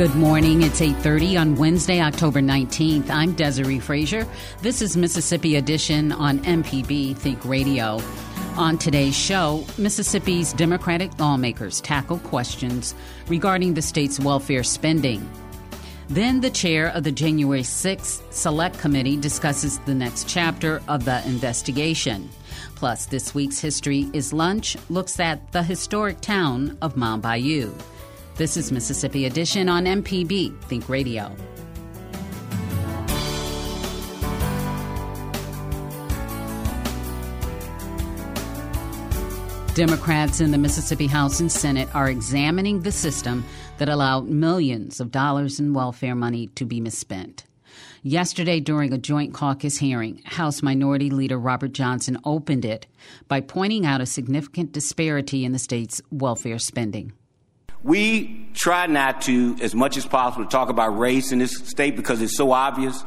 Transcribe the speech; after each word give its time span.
Good 0.00 0.14
morning. 0.14 0.62
It's 0.62 0.80
8:30 0.80 1.36
on 1.36 1.56
Wednesday, 1.56 2.00
October 2.00 2.40
19th. 2.40 3.10
I'm 3.10 3.34
Desiree 3.34 3.78
Frazier. 3.78 4.26
This 4.62 4.80
is 4.80 4.96
Mississippi 4.96 5.56
Edition 5.56 6.10
on 6.10 6.38
MPB 6.38 7.12
Think 7.12 7.44
Radio. 7.44 8.00
On 8.56 8.78
today's 8.78 9.14
show, 9.14 9.62
Mississippi's 9.76 10.54
Democratic 10.54 11.10
lawmakers 11.20 11.82
tackle 11.82 12.18
questions 12.20 12.94
regarding 13.28 13.74
the 13.74 13.82
state's 13.82 14.18
welfare 14.18 14.62
spending. 14.62 15.28
Then 16.08 16.40
the 16.40 16.48
chair 16.48 16.86
of 16.86 17.04
the 17.04 17.12
January 17.12 17.62
6th 17.62 18.22
Select 18.32 18.78
Committee 18.78 19.18
discusses 19.18 19.80
the 19.80 19.94
next 19.94 20.26
chapter 20.26 20.80
of 20.88 21.04
the 21.04 21.22
investigation. 21.26 22.30
Plus, 22.74 23.04
this 23.04 23.34
week's 23.34 23.58
History 23.58 24.08
is 24.14 24.32
Lunch 24.32 24.78
looks 24.88 25.20
at 25.20 25.52
the 25.52 25.62
historic 25.62 26.22
town 26.22 26.78
of 26.80 26.96
Mound 26.96 27.20
Bayou. 27.20 27.74
This 28.40 28.56
is 28.56 28.72
Mississippi 28.72 29.26
Edition 29.26 29.68
on 29.68 29.84
MPB 29.84 30.58
Think 30.62 30.88
Radio. 30.88 31.36
Democrats 39.74 40.40
in 40.40 40.52
the 40.52 40.56
Mississippi 40.56 41.06
House 41.06 41.38
and 41.38 41.52
Senate 41.52 41.94
are 41.94 42.08
examining 42.08 42.80
the 42.80 42.90
system 42.90 43.44
that 43.76 43.90
allowed 43.90 44.30
millions 44.30 45.00
of 45.00 45.10
dollars 45.10 45.60
in 45.60 45.74
welfare 45.74 46.14
money 46.14 46.46
to 46.54 46.64
be 46.64 46.80
misspent. 46.80 47.44
Yesterday, 48.02 48.58
during 48.58 48.94
a 48.94 48.98
joint 48.98 49.34
caucus 49.34 49.76
hearing, 49.76 50.22
House 50.24 50.62
Minority 50.62 51.10
Leader 51.10 51.38
Robert 51.38 51.74
Johnson 51.74 52.16
opened 52.24 52.64
it 52.64 52.86
by 53.28 53.42
pointing 53.42 53.84
out 53.84 54.00
a 54.00 54.06
significant 54.06 54.72
disparity 54.72 55.44
in 55.44 55.52
the 55.52 55.58
state's 55.58 56.00
welfare 56.10 56.58
spending. 56.58 57.12
We 57.82 58.48
try 58.54 58.86
not 58.86 59.22
to, 59.22 59.56
as 59.62 59.74
much 59.74 59.96
as 59.96 60.04
possible, 60.04 60.46
talk 60.46 60.68
about 60.68 60.98
race 60.98 61.32
in 61.32 61.38
this 61.38 61.56
state 61.56 61.96
because 61.96 62.20
it's 62.20 62.36
so 62.36 62.52
obvious. 62.52 63.02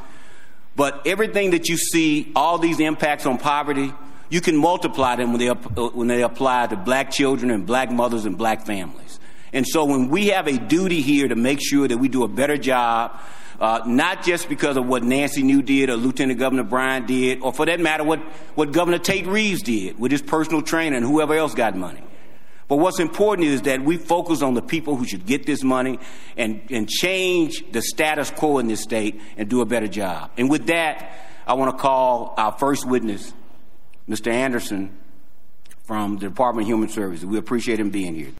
But 0.75 1.05
everything 1.05 1.51
that 1.51 1.69
you 1.69 1.77
see, 1.77 2.31
all 2.35 2.57
these 2.57 2.79
impacts 2.79 3.25
on 3.25 3.37
poverty, 3.37 3.93
you 4.29 4.41
can 4.41 4.57
multiply 4.57 5.15
them 5.15 5.31
when 5.31 5.39
they, 5.39 5.49
when 5.49 6.07
they 6.07 6.23
apply 6.23 6.67
to 6.67 6.75
black 6.75 7.11
children 7.11 7.51
and 7.51 7.67
black 7.67 7.91
mothers 7.91 8.25
and 8.25 8.37
black 8.37 8.65
families. 8.65 9.19
And 9.51 9.67
so 9.67 9.85
when 9.85 10.09
we 10.09 10.27
have 10.27 10.47
a 10.47 10.57
duty 10.57 11.01
here 11.01 11.27
to 11.27 11.35
make 11.35 11.59
sure 11.61 11.87
that 11.87 11.97
we 11.97 12.07
do 12.07 12.23
a 12.23 12.27
better 12.27 12.57
job, 12.57 13.19
uh, 13.59 13.81
not 13.85 14.23
just 14.23 14.49
because 14.49 14.75
of 14.77 14.87
what 14.87 15.03
Nancy 15.03 15.43
New 15.43 15.61
did 15.61 15.91
or 15.91 15.95
Lieutenant 15.95 16.39
Governor 16.39 16.63
Bryant 16.63 17.05
did, 17.05 17.41
or 17.41 17.53
for 17.53 17.67
that 17.67 17.79
matter, 17.79 18.03
what, 18.03 18.19
what 18.55 18.71
Governor 18.71 18.97
Tate 18.97 19.27
Reeves 19.27 19.61
did 19.61 19.99
with 19.99 20.11
his 20.11 20.23
personal 20.23 20.63
trainer 20.63 20.97
and 20.97 21.05
whoever 21.05 21.35
else 21.35 21.53
got 21.53 21.75
money. 21.75 22.01
But 22.67 22.77
what's 22.77 22.99
important 22.99 23.47
is 23.47 23.63
that 23.63 23.81
we 23.81 23.97
focus 23.97 24.41
on 24.41 24.53
the 24.53 24.61
people 24.61 24.95
who 24.95 25.05
should 25.05 25.25
get 25.25 25.45
this 25.45 25.63
money 25.63 25.99
and, 26.37 26.61
and 26.69 26.87
change 26.87 27.63
the 27.71 27.81
status 27.81 28.31
quo 28.31 28.59
in 28.59 28.67
this 28.67 28.81
state 28.81 29.21
and 29.37 29.49
do 29.49 29.61
a 29.61 29.65
better 29.65 29.87
job. 29.87 30.31
And 30.37 30.49
with 30.49 30.67
that, 30.67 31.29
I 31.45 31.53
want 31.53 31.75
to 31.75 31.81
call 31.81 32.33
our 32.37 32.53
first 32.53 32.87
witness, 32.87 33.33
Mr. 34.07 34.31
Anderson 34.31 34.97
from 35.83 36.17
the 36.17 36.29
Department 36.29 36.65
of 36.65 36.69
Human 36.69 36.89
Services. 36.89 37.25
We 37.25 37.37
appreciate 37.37 37.79
him 37.79 37.89
being 37.89 38.15
here. 38.15 38.31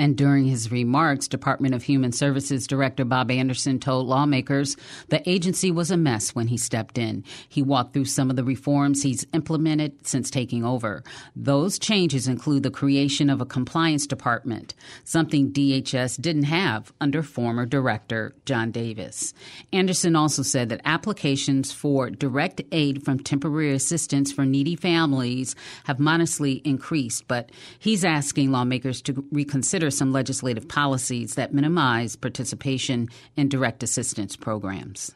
And 0.00 0.16
during 0.16 0.46
his 0.46 0.72
remarks, 0.72 1.28
Department 1.28 1.74
of 1.74 1.82
Human 1.82 2.10
Services 2.10 2.66
Director 2.66 3.04
Bob 3.04 3.30
Anderson 3.30 3.78
told 3.78 4.06
lawmakers 4.06 4.78
the 5.10 5.28
agency 5.28 5.70
was 5.70 5.90
a 5.90 5.96
mess 5.98 6.34
when 6.34 6.46
he 6.46 6.56
stepped 6.56 6.96
in. 6.96 7.22
He 7.50 7.60
walked 7.60 7.92
through 7.92 8.06
some 8.06 8.30
of 8.30 8.36
the 8.36 8.42
reforms 8.42 9.02
he's 9.02 9.26
implemented 9.34 10.06
since 10.06 10.30
taking 10.30 10.64
over. 10.64 11.04
Those 11.36 11.78
changes 11.78 12.26
include 12.26 12.62
the 12.62 12.70
creation 12.70 13.28
of 13.28 13.42
a 13.42 13.44
compliance 13.44 14.06
department, 14.06 14.72
something 15.04 15.52
DHS 15.52 16.18
didn't 16.18 16.44
have 16.44 16.94
under 16.98 17.22
former 17.22 17.66
director 17.66 18.34
John 18.46 18.70
Davis. 18.70 19.34
Anderson 19.70 20.16
also 20.16 20.42
said 20.42 20.70
that 20.70 20.80
applications 20.86 21.72
for 21.72 22.08
direct 22.08 22.62
aid 22.72 23.04
from 23.04 23.18
temporary 23.18 23.74
assistance 23.74 24.32
for 24.32 24.46
needy 24.46 24.76
families 24.76 25.54
have 25.84 26.00
modestly 26.00 26.62
increased, 26.64 27.28
but 27.28 27.52
he's 27.78 28.02
asking 28.02 28.50
lawmakers 28.50 29.02
to 29.02 29.26
reconsider 29.30 29.89
some 29.90 30.12
legislative 30.12 30.68
policies 30.68 31.34
that 31.34 31.52
minimize 31.52 32.16
participation 32.16 33.08
in 33.36 33.48
direct 33.48 33.82
assistance 33.82 34.36
programs. 34.36 35.12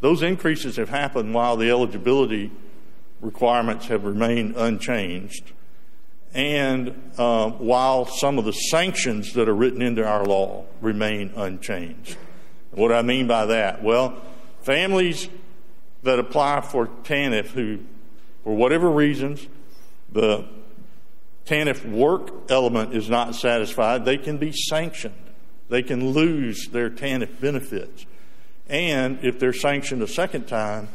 Those 0.00 0.22
increases 0.22 0.76
have 0.76 0.88
happened 0.88 1.32
while 1.34 1.56
the 1.56 1.70
eligibility 1.70 2.50
requirements 3.20 3.86
have 3.86 4.04
remained 4.04 4.56
unchanged, 4.56 5.52
and 6.34 7.12
uh, 7.18 7.50
while 7.50 8.06
some 8.06 8.38
of 8.38 8.44
the 8.44 8.52
sanctions 8.52 9.34
that 9.34 9.48
are 9.48 9.54
written 9.54 9.80
into 9.80 10.04
our 10.04 10.24
law 10.24 10.64
remain 10.80 11.32
unchanged. 11.36 12.16
What 12.72 12.88
do 12.88 12.94
I 12.94 13.02
mean 13.02 13.26
by 13.26 13.46
that? 13.46 13.82
Well, 13.82 14.20
families 14.62 15.28
that 16.02 16.18
apply 16.18 16.62
for 16.62 16.86
TANF 16.86 17.48
who, 17.48 17.80
for 18.42 18.56
whatever 18.56 18.90
reasons, 18.90 19.46
the 20.10 20.46
TANF 21.46 21.84
work 21.90 22.50
element 22.50 22.94
is 22.94 23.10
not 23.10 23.34
satisfied, 23.34 24.04
they 24.04 24.18
can 24.18 24.38
be 24.38 24.52
sanctioned. 24.52 25.14
They 25.68 25.82
can 25.82 26.10
lose 26.10 26.68
their 26.68 26.90
TANF 26.90 27.40
benefits. 27.40 28.06
And 28.68 29.18
if 29.22 29.38
they're 29.38 29.52
sanctioned 29.52 30.02
a 30.02 30.08
second 30.08 30.46
time, 30.46 30.88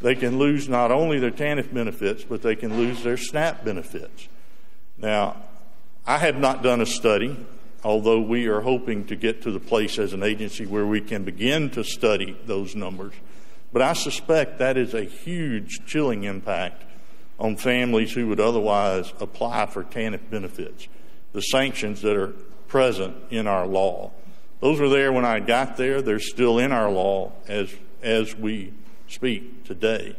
they 0.00 0.14
can 0.14 0.38
lose 0.38 0.68
not 0.68 0.90
only 0.90 1.18
their 1.18 1.30
TANF 1.30 1.72
benefits, 1.72 2.24
but 2.24 2.42
they 2.42 2.56
can 2.56 2.76
lose 2.76 3.02
their 3.02 3.16
SNAP 3.16 3.64
benefits. 3.64 4.28
Now, 4.98 5.36
I 6.06 6.18
have 6.18 6.38
not 6.38 6.62
done 6.62 6.80
a 6.80 6.86
study, 6.86 7.36
although 7.82 8.20
we 8.20 8.46
are 8.46 8.60
hoping 8.60 9.06
to 9.06 9.16
get 9.16 9.42
to 9.42 9.50
the 9.50 9.60
place 9.60 9.98
as 9.98 10.12
an 10.12 10.22
agency 10.22 10.66
where 10.66 10.84
we 10.84 11.00
can 11.00 11.24
begin 11.24 11.70
to 11.70 11.84
study 11.84 12.36
those 12.44 12.74
numbers. 12.74 13.14
But 13.72 13.82
I 13.82 13.94
suspect 13.94 14.58
that 14.58 14.76
is 14.76 14.94
a 14.94 15.04
huge 15.04 15.86
chilling 15.86 16.24
impact 16.24 16.84
on 17.38 17.56
families 17.56 18.12
who 18.12 18.28
would 18.28 18.40
otherwise 18.40 19.12
apply 19.20 19.66
for 19.66 19.82
TANF 19.84 20.30
benefits, 20.30 20.88
the 21.32 21.40
sanctions 21.40 22.02
that 22.02 22.16
are 22.16 22.34
present 22.68 23.16
in 23.30 23.46
our 23.46 23.66
law. 23.66 24.12
Those 24.60 24.80
were 24.80 24.88
there 24.88 25.12
when 25.12 25.24
I 25.24 25.40
got 25.40 25.76
there. 25.76 26.00
They're 26.00 26.18
still 26.18 26.58
in 26.58 26.72
our 26.72 26.90
law 26.90 27.32
as, 27.48 27.70
as 28.02 28.34
we 28.34 28.72
speak 29.08 29.64
today. 29.64 30.16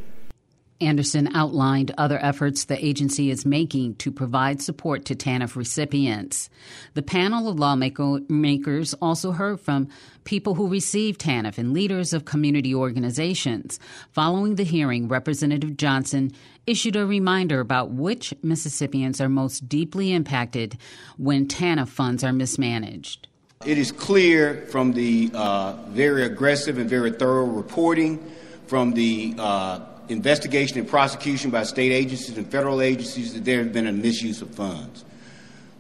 Anderson 0.82 1.34
outlined 1.34 1.94
other 1.98 2.20
efforts 2.22 2.66
the 2.66 2.86
agency 2.86 3.32
is 3.32 3.46
making 3.46 3.96
to 3.96 4.12
provide 4.12 4.62
support 4.62 5.06
to 5.06 5.16
TANF 5.16 5.56
recipients. 5.56 6.50
The 6.96 7.02
panel 7.02 7.48
of 7.48 7.58
lawmakers 7.58 8.94
also 8.96 9.32
heard 9.32 9.62
from 9.62 9.88
people 10.26 10.56
who 10.56 10.68
received 10.68 11.22
TANF 11.22 11.58
and 11.58 11.74
leaders 11.74 12.12
of 12.12 12.26
community 12.26 12.76
organizations. 12.76 13.80
Following 14.12 14.56
the 14.56 14.64
hearing, 14.64 15.08
Representative 15.08 15.78
Johnson 15.78 16.32
issued 16.68 16.98
a 16.98 17.06
reminder 17.06 17.62
about 17.62 17.92
which 17.92 18.34
Mississippians 18.44 19.22
are 19.22 19.30
most 19.30 19.70
deeply 19.70 20.12
impacted 20.12 20.78
when 21.18 21.48
TANF 21.48 21.88
funds 21.88 22.24
are 22.24 22.34
mismanaged. 22.34 23.28
It 23.66 23.78
is 23.78 23.92
clear 23.92 24.66
from 24.70 24.92
the 24.92 25.32
uh, 25.34 25.74
very 25.88 26.24
aggressive 26.24 26.78
and 26.78 26.90
very 26.90 27.12
thorough 27.12 27.46
reporting, 27.46 28.32
from 28.68 28.94
the 28.94 29.34
uh, 29.38 29.80
investigation 30.10 30.80
and 30.80 30.88
prosecution 30.88 31.52
by 31.52 31.64
state 31.64 31.92
agencies 31.92 32.38
and 32.38 32.50
federal 32.50 32.82
agencies 32.82 33.34
that 33.34 33.46
there 33.46 33.64
has 33.64 33.72
been 33.72 33.88
a 33.88 33.92
misuse 33.92 34.42
of 34.42 34.50
funds. 34.52 35.04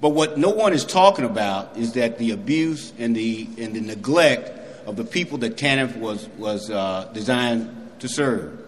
But 0.01 0.10
what 0.10 0.38
no 0.38 0.50
one 0.50 0.74
is 0.74 0.86
talking 0.86 1.25
about 1.25 1.77
is 1.77 1.94
that 1.94 2.18
the 2.18 2.31
abuse 2.31 2.94
and 2.98 3.16
the, 3.16 3.48
and 3.57 3.74
the 3.74 3.81
neglect 3.81 4.51
of 4.88 4.95
the 4.95 5.04
people 5.04 5.38
that 5.39 5.57
TANF 5.57 5.98
was, 5.98 6.27
was 6.38 6.69
uh, 6.69 7.10
designed 7.13 8.00
to 8.00 8.07
serve. 8.07 8.60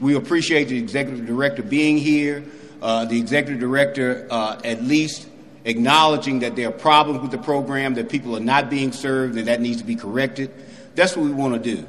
We 0.00 0.14
appreciate 0.14 0.68
the 0.68 0.78
executive 0.78 1.26
director 1.26 1.62
being 1.62 1.98
here, 1.98 2.44
uh, 2.80 3.06
the 3.06 3.18
executive 3.18 3.60
director 3.60 4.28
uh, 4.30 4.60
at 4.62 4.82
least 4.84 5.28
acknowledging 5.64 6.40
that 6.40 6.54
there 6.54 6.68
are 6.68 6.72
problems 6.72 7.20
with 7.20 7.30
the 7.30 7.38
program, 7.38 7.94
that 7.94 8.08
people 8.08 8.36
are 8.36 8.40
not 8.40 8.70
being 8.70 8.92
served, 8.92 9.36
and 9.36 9.48
that 9.48 9.60
needs 9.60 9.78
to 9.78 9.84
be 9.84 9.96
corrected. 9.96 10.52
That's 10.94 11.16
what 11.16 11.26
we 11.26 11.32
want 11.32 11.62
to 11.62 11.76
do. 11.76 11.86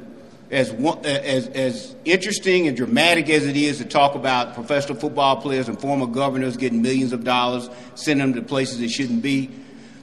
As, 0.50 0.70
as, 0.72 1.46
as 1.48 1.94
interesting 2.04 2.66
and 2.66 2.76
dramatic 2.76 3.30
as 3.30 3.46
it 3.46 3.56
is 3.56 3.78
to 3.78 3.84
talk 3.84 4.16
about 4.16 4.54
professional 4.54 4.98
football 4.98 5.36
players 5.36 5.68
and 5.68 5.80
former 5.80 6.06
governors 6.06 6.56
getting 6.56 6.82
millions 6.82 7.12
of 7.12 7.22
dollars, 7.22 7.70
sending 7.94 8.32
them 8.32 8.42
to 8.42 8.46
places 8.46 8.80
they 8.80 8.88
shouldn't 8.88 9.22
be, 9.22 9.48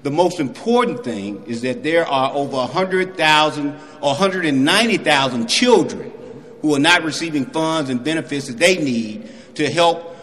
the 0.04 0.12
most 0.12 0.40
important 0.40 1.04
thing 1.04 1.44
is 1.48 1.64
that 1.64 1.84
there 1.84 2.08
are 2.08 2.32
over 2.34 2.56
100,000 2.56 3.68
or 3.68 3.76
190,000 4.02 5.48
children 5.48 6.14
who 6.62 6.76
are 6.76 6.80
not 6.80 7.04
receiving 7.04 7.46
funds 7.46 7.90
and 7.90 8.04
benefits 8.04 8.48
that 8.48 8.58
they 8.58 8.78
need 8.78 9.30
to 9.56 9.70
help 9.70 10.16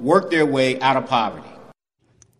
work 0.00 0.30
their 0.30 0.46
way 0.46 0.80
out 0.80 0.96
of 0.96 1.06
poverty. 1.06 1.48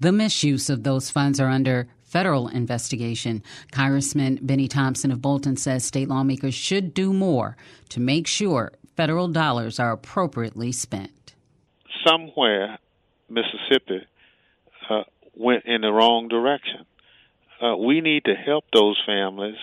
The 0.01 0.13
misuse 0.13 0.71
of 0.71 0.85
those 0.85 1.11
funds 1.11 1.41
are 1.41 1.49
under 1.49 1.89
federal 2.07 2.49
investigation. 2.49 3.43
Congressman 3.73 4.39
Bennie 4.41 4.69
Thompson 4.69 5.11
of 5.11 5.21
Bolton 5.21 5.57
says 5.57 5.85
state 5.85 6.09
lawmakers 6.09 6.55
should 6.55 6.95
do 6.95 7.13
more 7.13 7.57
to 7.91 8.01
make 8.01 8.27
sure 8.27 8.73
federal 8.97 9.29
dollars 9.29 9.79
are 9.79 9.93
appropriately 9.93 10.73
spent. 10.73 11.35
Somewhere, 12.07 12.79
Mississippi 13.29 14.07
uh, 14.89 15.03
went 15.35 15.65
in 15.67 15.83
the 15.83 15.93
wrong 15.93 16.29
direction. 16.29 16.87
Uh, 17.61 17.77
we 17.77 18.01
need 18.01 18.25
to 18.25 18.35
help 18.35 18.65
those 18.73 19.01
families 19.05 19.57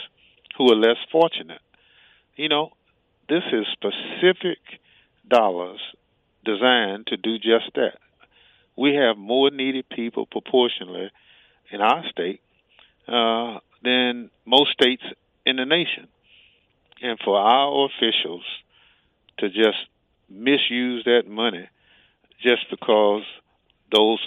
who 0.58 0.72
are 0.72 0.76
less 0.76 0.98
fortunate. 1.12 1.62
You 2.36 2.50
know, 2.50 2.72
this 3.30 3.44
is 3.52 3.66
specific 3.72 4.60
dollars 5.28 5.80
designed 6.44 7.08
to 7.08 7.18
do 7.18 7.38
just 7.38 7.74
that. 7.76 8.00
We 8.76 8.96
have 8.96 9.18
more 9.18 9.52
needy 9.52 9.84
people 9.84 10.26
proportionally 10.26 11.12
in 11.74 11.82
our 11.82 12.04
state 12.10 12.40
uh, 13.08 13.60
than 13.84 14.30
most 14.46 14.72
states 14.72 15.04
in 15.46 15.58
the 15.58 15.66
nation. 15.66 16.08
And 17.02 17.20
for 17.26 17.38
our 17.38 17.88
officials 17.88 18.44
to 19.40 19.50
just 19.50 19.88
misuse 20.30 21.04
that 21.06 21.24
money 21.28 21.68
just 22.42 22.70
because 22.70 23.24
those 23.92 24.20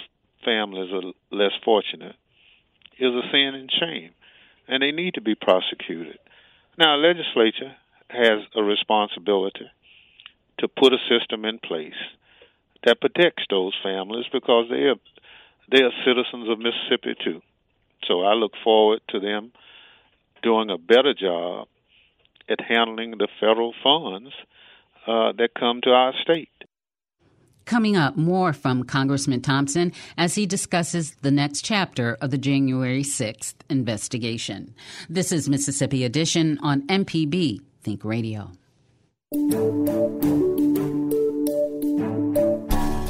families 0.43 0.91
are 0.91 1.11
less 1.35 1.53
fortunate 1.63 2.15
is 2.99 3.13
a 3.13 3.21
sin 3.31 3.53
and 3.55 3.71
shame, 3.79 4.11
and 4.67 4.81
they 4.81 4.91
need 4.91 5.13
to 5.13 5.21
be 5.21 5.35
prosecuted. 5.35 6.17
Now, 6.77 6.95
a 6.95 6.97
legislature 6.97 7.75
has 8.09 8.39
a 8.55 8.63
responsibility 8.63 9.69
to 10.59 10.67
put 10.67 10.93
a 10.93 10.97
system 11.09 11.45
in 11.45 11.59
place 11.59 11.99
that 12.85 13.01
protects 13.01 13.43
those 13.49 13.73
families 13.83 14.25
because 14.31 14.67
they 14.69 14.83
are 14.83 14.95
they 15.71 15.83
are 15.83 15.91
citizens 16.05 16.49
of 16.49 16.59
Mississippi 16.59 17.15
too. 17.23 17.41
So 18.05 18.21
I 18.21 18.33
look 18.33 18.53
forward 18.63 19.01
to 19.09 19.19
them 19.19 19.51
doing 20.43 20.69
a 20.69 20.77
better 20.77 21.13
job 21.13 21.67
at 22.49 22.61
handling 22.61 23.11
the 23.11 23.27
federal 23.39 23.73
funds 23.83 24.31
uh, 25.05 25.33
that 25.37 25.49
come 25.57 25.81
to 25.81 25.89
our 25.89 26.13
state. 26.21 26.49
Coming 27.65 27.97
up, 27.97 28.15
more 28.15 28.53
from 28.53 28.83
Congressman 28.83 29.41
Thompson 29.41 29.91
as 30.17 30.35
he 30.35 30.45
discusses 30.45 31.15
the 31.21 31.31
next 31.31 31.63
chapter 31.63 32.17
of 32.21 32.31
the 32.31 32.37
January 32.37 33.03
6th 33.03 33.55
investigation. 33.69 34.73
This 35.09 35.33
is 35.33 35.49
Mississippi 35.49 36.05
Edition 36.05 36.59
on 36.61 36.87
MPB 36.87 37.59
Think 37.81 38.05
Radio. 38.05 38.51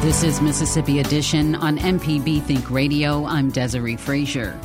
This 0.00 0.22
is 0.22 0.40
Mississippi 0.40 1.00
Edition 1.00 1.54
on 1.54 1.76
MPB 1.76 2.42
Think 2.44 2.70
Radio. 2.70 3.26
I'm 3.26 3.50
Desiree 3.50 3.96
Frazier. 3.96 4.58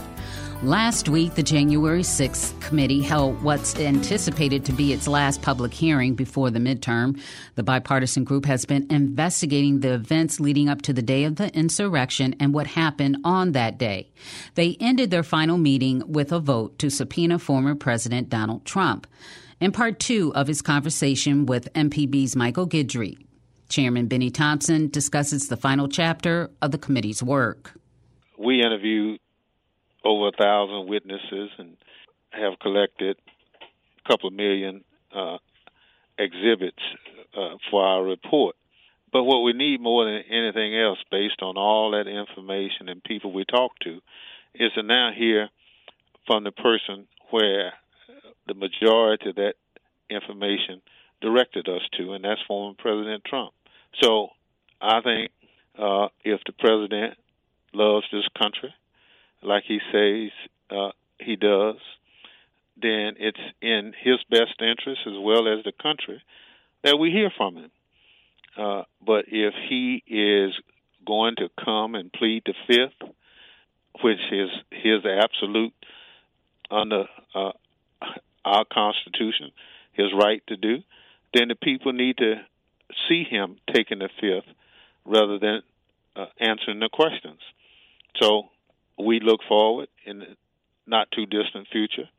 Last 0.64 1.10
week, 1.10 1.36
the 1.36 1.44
January 1.44 2.04
6th 2.04 2.58
committee 2.62 3.02
held 3.02 3.44
what's 3.44 3.78
anticipated 3.78 4.64
to 4.64 4.72
be 4.72 4.94
its 4.94 5.10
last 5.10 5.42
public 5.42 5.74
hearing 5.74 6.16
before 6.16 6.52
the 6.52 6.60
midterm. 6.60 7.20
The 7.56 7.64
bipartisan 7.64 8.24
group 8.24 8.46
has 8.46 8.64
been 8.64 8.88
investigating 8.90 9.82
the 9.82 9.96
events 9.96 10.40
leading 10.40 10.70
up 10.70 10.82
to 10.84 10.94
the 10.94 11.02
day 11.02 11.26
of 11.26 11.36
the 11.36 11.54
insurrection 11.54 12.38
and 12.40 12.54
what 12.54 12.68
happened 12.68 13.18
on 13.26 13.52
that 13.52 13.78
day. 13.78 14.14
They 14.54 14.78
ended 14.80 15.12
their 15.12 15.22
final 15.22 15.58
meeting 15.58 16.02
with 16.08 16.32
a 16.32 16.40
vote 16.40 16.80
to 16.80 16.90
subpoena 16.90 17.40
former 17.40 17.76
President 17.76 18.30
Donald 18.30 18.64
Trump. 18.64 19.06
In 19.60 19.74
part 19.74 20.00
two 20.00 20.34
of 20.34 20.48
his 20.48 20.62
conversation 20.62 21.46
with 21.46 21.74
MPB's 21.74 22.38
Michael 22.38 22.70
Guidry, 22.70 23.18
Chairman 23.70 24.08
Bennie 24.08 24.30
Thompson 24.30 24.90
discusses 24.90 25.48
the 25.48 25.58
final 25.58 25.88
chapter 25.88 26.50
of 26.62 26.72
the 26.72 26.78
committee's 26.78 27.24
work. 27.24 27.74
We 28.38 28.62
interviewed 28.62 29.20
over 30.04 30.28
a 30.28 30.32
thousand 30.32 30.88
witnesses 30.88 31.50
and 31.58 31.78
have 32.32 32.60
collected 32.60 33.18
a 34.06 34.10
couple 34.10 34.28
of 34.28 34.34
million 34.34 34.84
uh, 35.16 35.38
exhibits 36.18 36.82
uh, 37.36 37.56
for 37.70 37.84
our 37.84 38.04
report. 38.04 38.56
But 39.12 39.24
what 39.24 39.42
we 39.44 39.54
need 39.54 39.82
more 39.82 40.06
than 40.06 40.24
anything 40.30 40.78
else, 40.78 41.00
based 41.10 41.42
on 41.42 41.58
all 41.58 41.92
that 41.92 42.08
information 42.08 42.90
and 42.90 43.04
people 43.04 43.32
we 43.32 43.46
talk 43.46 43.72
to, 43.84 44.02
is 44.54 44.72
to 44.74 44.84
now 44.84 45.12
hear 45.16 45.50
from 46.28 46.44
the 46.44 46.52
person 46.52 47.08
where 47.32 47.74
the 48.48 48.54
majority 48.54 49.30
of 49.30 49.36
that 49.36 49.54
information 50.10 50.82
directed 51.22 51.68
us 51.68 51.82
to, 51.98 52.14
and 52.14 52.24
that's 52.24 52.42
former 52.48 52.76
President 52.78 53.24
Trump. 53.24 53.54
So 54.02 54.30
I 54.82 55.02
think 55.02 55.32
uh, 55.78 56.08
if 56.24 56.42
the 56.46 56.54
president 56.54 57.16
loves 57.74 58.06
this 58.12 58.28
country, 58.38 58.74
like 59.42 59.64
he 59.68 59.80
says 59.92 60.32
uh, 60.70 60.92
he 61.20 61.36
does, 61.36 61.76
then 62.82 63.16
it's 63.18 63.40
in 63.62 63.94
his 64.02 64.18
best 64.30 64.60
interest 64.60 65.02
as 65.06 65.14
well 65.20 65.48
as 65.48 65.64
the 65.64 65.72
country 65.82 66.22
that 66.84 66.98
we 66.98 67.10
hear 67.12 67.32
from 67.36 67.56
him. 67.56 67.72
Uh, 68.58 68.84
but 69.06 69.26
if 69.28 69.54
he 69.70 70.04
is 70.08 70.54
going 71.06 71.36
to 71.38 71.50
come 71.64 71.96
and 71.96 72.12
plead 72.12 72.44
the 72.46 72.54
fifth, 72.68 73.10
which 74.02 74.20
is 74.32 74.50
his 74.72 75.06
absolute 75.06 75.74
under 76.70 77.06
uh, 77.34 77.52
our 78.44 78.66
Constitution, 78.72 79.52
his 79.94 80.08
right 80.14 80.42
to 80.48 80.58
do, 80.58 80.78
then 81.34 81.48
the 81.48 81.56
people 81.56 81.94
need 81.94 82.18
to 82.18 82.36
see 83.08 83.24
him 83.24 83.58
taking 83.74 84.00
the 84.00 84.10
fifth 84.20 84.54
rather 85.06 85.40
than 85.40 85.62
uh, 86.16 86.26
answering 86.40 86.80
the 86.80 86.90
questions. 86.92 87.40
So 88.22 88.50
we 88.98 89.20
look 89.20 89.42
forward 89.48 89.90
in 90.06 90.20
the 90.20 90.26
not 90.88 91.10
too 91.12 91.26
distant 91.26 91.68
future 91.72 92.10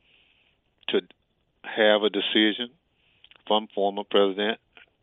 to 0.88 1.00
have 1.62 2.02
a 2.02 2.11
decision 2.11 2.70
from 3.46 3.68
former 3.75 4.02
president 4.04 4.58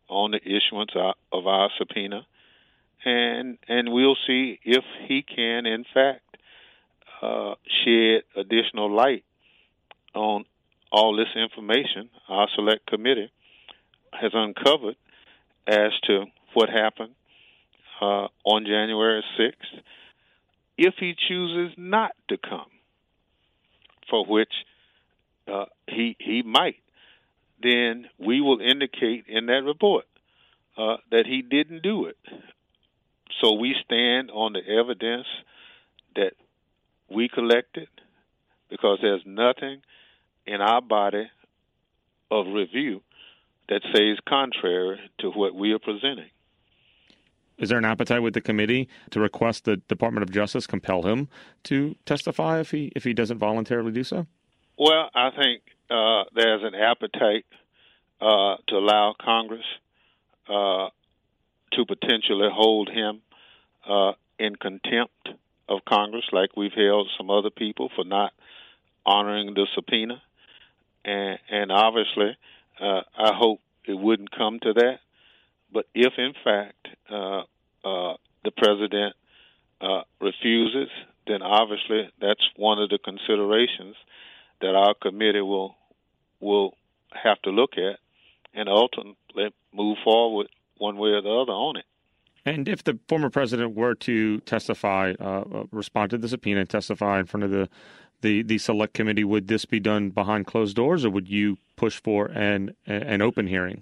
on 0.10 0.32
the 0.32 0.42
issuance 0.44 0.92
of 1.32 1.48
our 1.48 1.70
subpoena, 1.78 2.26
and 3.06 3.58
and 3.68 3.92
we'll 3.92 4.18
see 4.28 4.60
if 4.64 4.84
he 5.08 5.24
can, 5.24 5.66
in 5.66 5.86
fact, 5.94 6.38
uh, 7.22 7.56
shed 7.84 8.24
additional 8.36 8.94
light 8.94 9.24
on 10.14 10.46
all 10.92 11.16
this 11.16 11.36
information 11.36 12.10
our 12.30 12.48
select 12.56 12.86
committee 12.86 13.32
has 14.12 14.32
uncovered 14.34 14.96
as 15.68 15.92
to 16.08 16.26
what 16.54 16.70
happened 16.70 17.14
uh, 18.02 18.28
on 18.46 18.66
January 18.66 19.24
6th 19.40 19.82
if 20.78 20.96
he 21.00 21.16
chooses 21.28 21.74
not 21.78 22.12
to 22.30 22.38
come, 22.38 22.66
for 24.10 24.26
which 24.26 24.52
uh, 25.48 25.66
he 25.88 26.16
he 26.20 26.42
might, 26.42 26.78
then 27.62 28.06
we 28.18 28.42
will 28.42 28.60
indicate 28.60 29.26
in 29.28 29.46
that 29.48 29.64
report 29.64 30.06
uh, 30.78 30.98
that 31.12 31.26
he 31.26 31.42
didn't 31.42 31.84
do 31.84 32.06
it. 32.06 32.18
So 33.42 33.54
we 33.54 33.76
stand 33.86 34.32
on 34.32 34.54
the 34.54 34.66
evidence 34.68 35.28
that 36.16 36.34
we 37.10 37.28
collected, 37.28 37.88
because 38.70 39.00
there's 39.02 39.24
nothing 39.26 39.82
in 40.46 40.62
our 40.62 40.82
body 40.82 41.30
of 42.32 42.48
review 42.48 43.02
that 43.70 43.82
says 43.94 44.18
contrary 44.28 45.00
to 45.20 45.30
what 45.30 45.56
we 45.56 45.72
are 45.72 45.80
presenting. 45.80 46.30
Is 47.58 47.70
there 47.70 47.78
an 47.78 47.86
appetite 47.86 48.22
with 48.22 48.34
the 48.34 48.42
committee 48.42 48.90
to 49.12 49.20
request 49.20 49.66
the 49.66 49.78
Department 49.78 50.24
of 50.24 50.32
Justice 50.32 50.68
compel 50.68 51.04
him 51.04 51.30
to 51.64 51.96
testify 52.06 52.60
if 52.60 52.72
he 52.72 52.92
if 52.96 53.04
he 53.04 53.14
doesn't 53.14 53.38
voluntarily 53.38 53.92
do 53.92 54.04
so? 54.04 54.26
Well, 54.78 55.10
I 55.14 55.30
think 55.30 55.62
uh, 55.90 56.24
there's 56.36 56.64
an 56.64 56.76
appetite 56.76 57.46
uh, 58.20 58.56
to 58.68 58.76
allow 58.76 59.16
Congress 59.22 59.66
uh, 60.50 60.90
to 61.74 61.86
potentially 61.86 62.50
hold 62.52 62.90
him 62.90 63.22
uh, 63.88 64.14
in 64.40 64.56
contempt 64.56 65.30
of 65.70 65.86
Congress, 65.86 66.26
like 66.32 66.56
we've 66.58 66.74
held 66.76 67.10
some 67.18 67.30
other 67.30 67.50
people 67.50 67.90
for 67.96 68.04
not 68.04 68.34
honoring 69.06 69.54
the 69.54 69.68
subpoena. 69.76 70.22
And, 71.06 71.40
and 71.50 71.72
obviously, 71.72 72.38
uh, 72.80 73.02
I 73.18 73.34
hope 73.34 73.60
it 73.86 73.94
wouldn't 73.94 74.32
come 74.32 74.60
to 74.62 74.74
that. 74.74 75.00
But 75.72 75.86
if, 75.96 76.14
in 76.18 76.34
fact, 76.44 76.88
uh, 77.10 77.42
uh, 77.84 78.18
the 78.44 78.52
president 78.56 79.16
uh, 79.82 80.02
refuses, 80.22 80.90
then 81.28 81.42
obviously 81.42 82.10
that's 82.22 82.44
one 82.56 82.80
of 82.80 82.90
the 82.90 83.00
considerations 83.00 83.96
that 84.62 84.76
our 84.76 84.94
committee 85.02 85.42
will 85.42 85.76
will 86.40 86.74
have 87.12 87.42
to 87.42 87.50
look 87.50 87.72
at 87.78 88.00
and 88.54 88.68
ultimately 88.68 89.54
move 89.74 89.98
forward 90.04 90.48
one 90.78 90.98
way 90.98 91.10
or 91.10 91.22
the 91.22 91.30
other 91.30 91.54
on 91.54 91.78
it. 91.78 91.86
And 92.46 92.68
if 92.68 92.84
the 92.84 93.00
former 93.08 93.30
president 93.30 93.76
were 93.76 93.96
to 93.96 94.40
testify, 94.42 95.14
uh, 95.20 95.24
uh, 95.24 95.64
respond 95.72 96.12
to 96.12 96.18
the 96.18 96.28
subpoena, 96.28 96.62
and 96.62 96.70
testify 96.70 97.20
in 97.20 97.26
front 97.26 97.46
of 97.46 97.52
the, 97.52 97.70
the 98.22 98.44
the 98.44 98.58
select 98.58 98.94
committee, 98.94 99.24
would 99.24 99.48
this 99.48 99.66
be 99.66 99.80
done 99.80 100.10
behind 100.10 100.46
closed 100.46 100.76
doors, 100.76 101.06
or 101.06 101.10
would 101.10 101.30
you 101.30 101.58
push 101.76 102.02
for 102.02 102.28
an 102.28 102.76
an 102.86 103.22
open 103.22 103.48
hearing? 103.48 103.82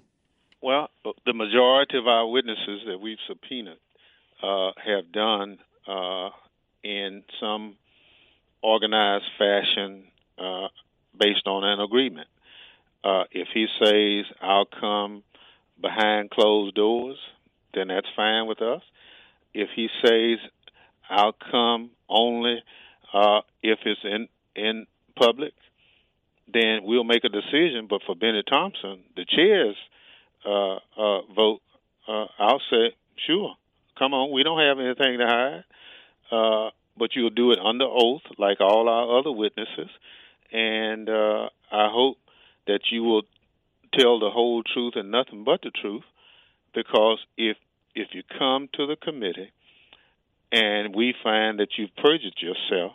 Well, 0.60 0.90
the 1.26 1.32
majority 1.32 1.98
of 1.98 2.06
our 2.06 2.28
witnesses 2.28 2.82
that 2.86 3.00
we've 3.00 3.18
subpoenaed 3.26 3.78
uh, 4.42 4.70
have 4.84 5.10
done 5.10 5.58
uh, 5.88 6.30
in 6.84 7.24
some 7.40 7.76
organized 8.62 9.24
fashion 9.38 10.04
uh, 10.38 10.68
based 11.18 11.46
on 11.46 11.64
an 11.64 11.80
agreement. 11.80 12.28
Uh, 13.02 13.24
if 13.32 13.48
he 13.52 13.66
says, 13.80 14.24
I'll 14.40 14.66
come 14.66 15.24
behind 15.80 16.30
closed 16.30 16.76
doors, 16.76 17.18
then 17.74 17.88
that's 17.88 18.06
fine 18.16 18.46
with 18.46 18.60
us. 18.62 18.82
If 19.54 19.68
he 19.74 19.88
says, 20.04 20.38
I'll 21.08 21.36
come 21.50 21.90
only 22.08 22.62
uh, 23.12 23.40
if 23.62 23.78
it's 23.84 24.00
in, 24.04 24.28
in 24.56 24.86
public, 25.16 25.52
then 26.52 26.80
we'll 26.82 27.04
make 27.04 27.24
a 27.24 27.28
decision. 27.28 27.86
But 27.88 28.02
for 28.06 28.14
Bennie 28.14 28.42
Thompson, 28.48 29.00
the 29.16 29.26
chair's 29.28 29.76
uh, 30.44 30.76
uh, 30.96 31.22
vote, 31.34 31.60
uh, 32.08 32.26
I'll 32.38 32.62
say, 32.70 32.94
sure, 33.26 33.54
come 33.98 34.14
on, 34.14 34.32
we 34.32 34.42
don't 34.42 34.60
have 34.60 34.78
anything 34.78 35.18
to 35.18 35.26
hide. 35.26 35.64
Uh, 36.30 36.70
but 36.96 37.10
you'll 37.14 37.30
do 37.30 37.52
it 37.52 37.58
under 37.58 37.84
oath, 37.84 38.22
like 38.38 38.60
all 38.60 38.88
our 38.88 39.18
other 39.18 39.32
witnesses. 39.32 39.90
And 40.52 41.08
uh, 41.08 41.48
I 41.70 41.88
hope 41.90 42.18
that 42.66 42.80
you 42.90 43.02
will 43.02 43.22
tell 43.98 44.18
the 44.18 44.30
whole 44.30 44.62
truth 44.62 44.94
and 44.96 45.10
nothing 45.10 45.44
but 45.44 45.60
the 45.62 45.70
truth, 45.70 46.04
because 46.74 47.18
if 47.36 47.56
if 47.94 48.08
you 48.12 48.22
come 48.38 48.68
to 48.74 48.86
the 48.86 48.96
committee 48.96 49.52
and 50.50 50.94
we 50.94 51.14
find 51.22 51.58
that 51.58 51.68
you've 51.76 51.94
perjured 51.96 52.36
yourself, 52.38 52.92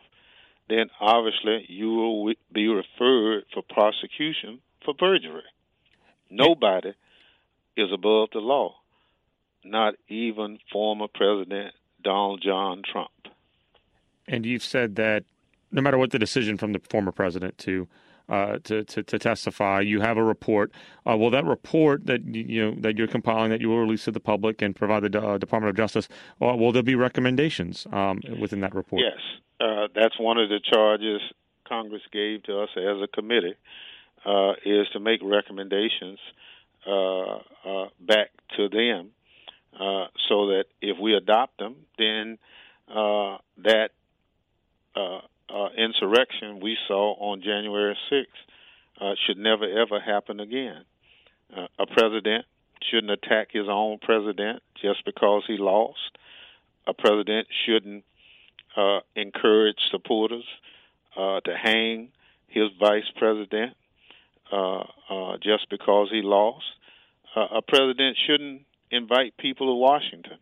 then 0.69 0.87
obviously 0.99 1.65
you 1.69 1.89
will 1.89 2.33
be 2.51 2.67
referred 2.67 3.43
for 3.53 3.61
prosecution 3.61 4.59
for 4.83 4.93
perjury. 4.93 5.43
Nobody 6.29 6.93
is 7.75 7.91
above 7.93 8.29
the 8.33 8.39
law, 8.39 8.75
not 9.63 9.95
even 10.07 10.59
former 10.71 11.07
President 11.13 11.73
Donald 12.03 12.41
John 12.43 12.81
Trump. 12.91 13.11
And 14.27 14.45
you've 14.45 14.63
said 14.63 14.95
that 14.95 15.23
no 15.71 15.81
matter 15.81 15.97
what 15.97 16.11
the 16.11 16.19
decision 16.19 16.57
from 16.57 16.73
the 16.73 16.79
former 16.89 17.11
president 17.11 17.57
to 17.59 17.87
uh, 18.29 18.57
to, 18.63 18.83
to, 18.83 19.03
to 19.03 19.17
testify. 19.17 19.79
You 19.79 20.01
have 20.01 20.17
a 20.17 20.23
report. 20.23 20.71
Uh, 21.09 21.15
will 21.17 21.29
that 21.31 21.45
report 21.45 22.05
that 22.07 22.25
you 22.25 22.65
know 22.65 22.75
that 22.81 22.97
you're 22.97 23.07
compiling 23.07 23.51
that 23.51 23.61
you 23.61 23.69
will 23.69 23.79
release 23.79 24.03
to 24.05 24.11
the 24.11 24.19
public 24.19 24.61
and 24.61 24.75
provide 24.75 25.03
the 25.03 25.21
uh, 25.21 25.37
Department 25.37 25.69
of 25.69 25.77
Justice? 25.77 26.09
Uh, 26.41 26.55
will 26.55 26.71
there 26.71 26.83
be 26.83 26.95
recommendations 26.95 27.87
um, 27.93 28.21
within 28.39 28.59
that 28.61 28.75
report? 28.75 29.01
Yes, 29.01 29.19
uh, 29.61 29.87
that's 29.95 30.19
one 30.19 30.37
of 30.37 30.49
the 30.49 30.59
charges 30.59 31.21
Congress 31.67 32.01
gave 32.11 32.43
to 32.43 32.59
us 32.59 32.69
as 32.75 33.01
a 33.01 33.07
committee 33.07 33.55
is 34.65 34.87
to 34.91 34.99
make 34.99 35.21
recommendations 35.23 36.19
back 36.85 38.29
to 38.57 38.67
them, 38.67 39.11
so 40.27 40.47
that 40.47 40.65
if 40.81 40.97
we 40.99 41.13
adopt 41.13 41.57
them, 41.59 41.75
then 41.97 42.37
that 42.87 43.89
uh, 45.53 45.69
insurrection 45.77 46.59
we 46.59 46.77
saw 46.87 47.13
on 47.15 47.41
January 47.41 47.97
6th 48.11 48.25
uh, 48.99 49.13
should 49.25 49.37
never 49.37 49.65
ever 49.65 49.99
happen 49.99 50.39
again. 50.39 50.83
Uh, 51.55 51.67
a 51.79 51.85
president 51.85 52.45
shouldn't 52.89 53.11
attack 53.11 53.49
his 53.51 53.67
own 53.69 53.97
president 53.99 54.61
just 54.81 55.03
because 55.05 55.43
he 55.47 55.57
lost. 55.57 56.17
A 56.85 56.93
president 56.93 57.47
shouldn't 57.65 58.03
uh, 58.75 58.99
encourage 59.15 59.77
supporters 59.91 60.45
uh, 61.15 61.39
to 61.41 61.55
hang 61.55 62.09
his 62.47 62.69
vice 62.79 63.09
president 63.17 63.75
uh, 64.51 64.83
uh, 65.09 65.37
just 65.41 65.69
because 65.69 66.09
he 66.11 66.21
lost. 66.21 66.65
Uh, 67.35 67.57
a 67.57 67.61
president 67.61 68.17
shouldn't 68.25 68.61
invite 68.91 69.35
people 69.37 69.67
to 69.67 69.73
Washington 69.73 70.37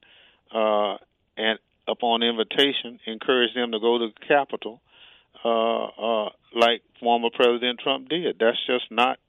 uh, 0.54 0.98
and, 1.38 1.60
upon 1.88 2.24
invitation, 2.24 3.00
encourage 3.06 3.54
them 3.54 3.72
to 3.72 3.80
go 3.80 3.98
to 3.98 4.08
the 4.08 4.28
Capitol 4.28 4.82
uh, 5.44 5.86
uh, 5.86 6.30
like 6.54 6.82
former 7.00 7.30
President 7.34 7.80
Trump 7.80 8.10
did. 8.10 8.38
That's 8.40 8.58
just 8.66 8.86
not 8.92 9.20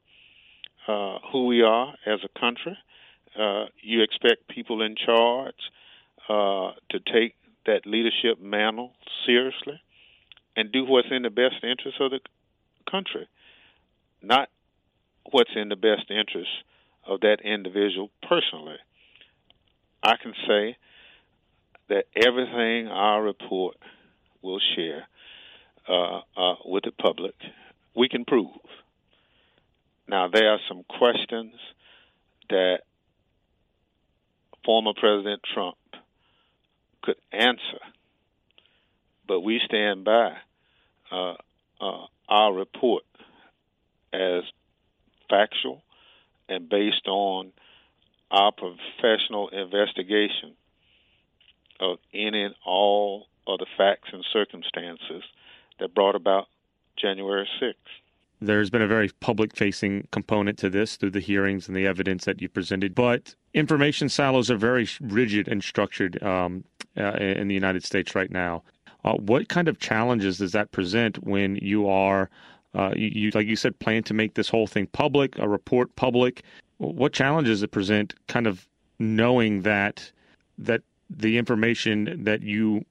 uh, 0.86 1.18
who 1.32 1.46
we 1.46 1.62
are 1.62 1.94
as 2.06 2.20
a 2.24 2.40
country. 2.40 2.76
Uh, 3.38 3.66
you 3.82 4.02
expect 4.02 4.48
people 4.48 4.82
in 4.82 4.94
charge 4.96 5.54
uh, 6.28 6.72
to 6.90 6.98
take 7.12 7.34
that 7.66 7.80
leadership 7.84 8.40
mantle 8.40 8.92
seriously 9.26 9.80
and 10.56 10.72
do 10.72 10.84
what's 10.84 11.08
in 11.10 11.22
the 11.22 11.30
best 11.30 11.56
interest 11.62 12.00
of 12.00 12.12
the 12.12 12.20
country, 12.90 13.28
not 14.22 14.48
what's 15.30 15.50
in 15.54 15.68
the 15.68 15.76
best 15.76 16.10
interest 16.10 16.50
of 17.06 17.20
that 17.20 17.38
individual 17.44 18.10
personally. 18.26 18.76
I 20.02 20.16
can 20.22 20.32
say 20.46 20.76
that 21.88 22.06
everything 22.16 22.88
our 22.88 23.22
report 23.22 23.76
will 24.42 24.60
share 24.74 25.06
uh, 25.88 26.20
uh, 26.36 26.54
with 26.64 26.84
the 26.84 26.92
public, 26.92 27.34
we 27.94 28.08
can 28.08 28.24
prove. 28.24 28.50
Now, 30.08 30.28
there 30.28 30.50
are 30.50 30.60
some 30.68 30.84
questions 30.84 31.54
that 32.48 32.80
former 34.64 34.92
President 34.98 35.40
Trump 35.52 35.76
could 37.02 37.16
answer, 37.32 37.80
but 39.26 39.40
we 39.40 39.60
stand 39.64 40.04
by 40.04 40.32
uh, 41.10 41.34
uh, 41.80 42.06
our 42.28 42.52
report 42.52 43.04
as 44.12 44.42
factual 45.28 45.82
and 46.48 46.68
based 46.68 47.06
on 47.06 47.52
our 48.30 48.52
professional 48.52 49.48
investigation 49.48 50.54
of 51.80 51.98
any 52.12 52.42
and 52.42 52.54
all 52.64 53.26
of 53.46 53.58
the 53.58 53.66
facts 53.76 54.08
and 54.12 54.24
circumstances 54.32 55.22
that 55.78 55.94
brought 55.94 56.14
about 56.14 56.46
January 56.96 57.48
6th. 57.60 57.74
There's 58.40 58.68
been 58.68 58.82
a 58.82 58.86
very 58.86 59.10
public 59.20 59.56
facing 59.56 60.08
component 60.12 60.58
to 60.58 60.68
this 60.68 60.96
through 60.96 61.12
the 61.12 61.20
hearings 61.20 61.68
and 61.68 61.76
the 61.76 61.86
evidence 61.86 62.26
that 62.26 62.42
you 62.42 62.48
presented, 62.48 62.94
but 62.94 63.34
information 63.54 64.08
silos 64.08 64.50
are 64.50 64.58
very 64.58 64.86
rigid 65.00 65.48
and 65.48 65.64
structured 65.64 66.22
um, 66.22 66.64
uh, 66.98 67.12
in 67.12 67.48
the 67.48 67.54
United 67.54 67.82
States 67.82 68.14
right 68.14 68.30
now. 68.30 68.62
Uh, 69.04 69.14
what 69.14 69.48
kind 69.48 69.68
of 69.68 69.78
challenges 69.78 70.38
does 70.38 70.52
that 70.52 70.72
present 70.72 71.24
when 71.24 71.56
you 71.56 71.88
are, 71.88 72.28
uh, 72.74 72.92
you, 72.94 73.30
like 73.30 73.46
you 73.46 73.56
said, 73.56 73.78
plan 73.78 74.02
to 74.02 74.12
make 74.12 74.34
this 74.34 74.48
whole 74.48 74.66
thing 74.66 74.86
public, 74.88 75.38
a 75.38 75.48
report 75.48 75.94
public? 75.96 76.42
What 76.78 77.14
challenges 77.14 77.62
it 77.62 77.68
present, 77.68 78.14
kind 78.28 78.46
of 78.46 78.68
knowing 78.98 79.62
that 79.62 80.10
that 80.58 80.82
the 81.08 81.38
information 81.38 82.24
that 82.24 82.42
you 82.42 82.84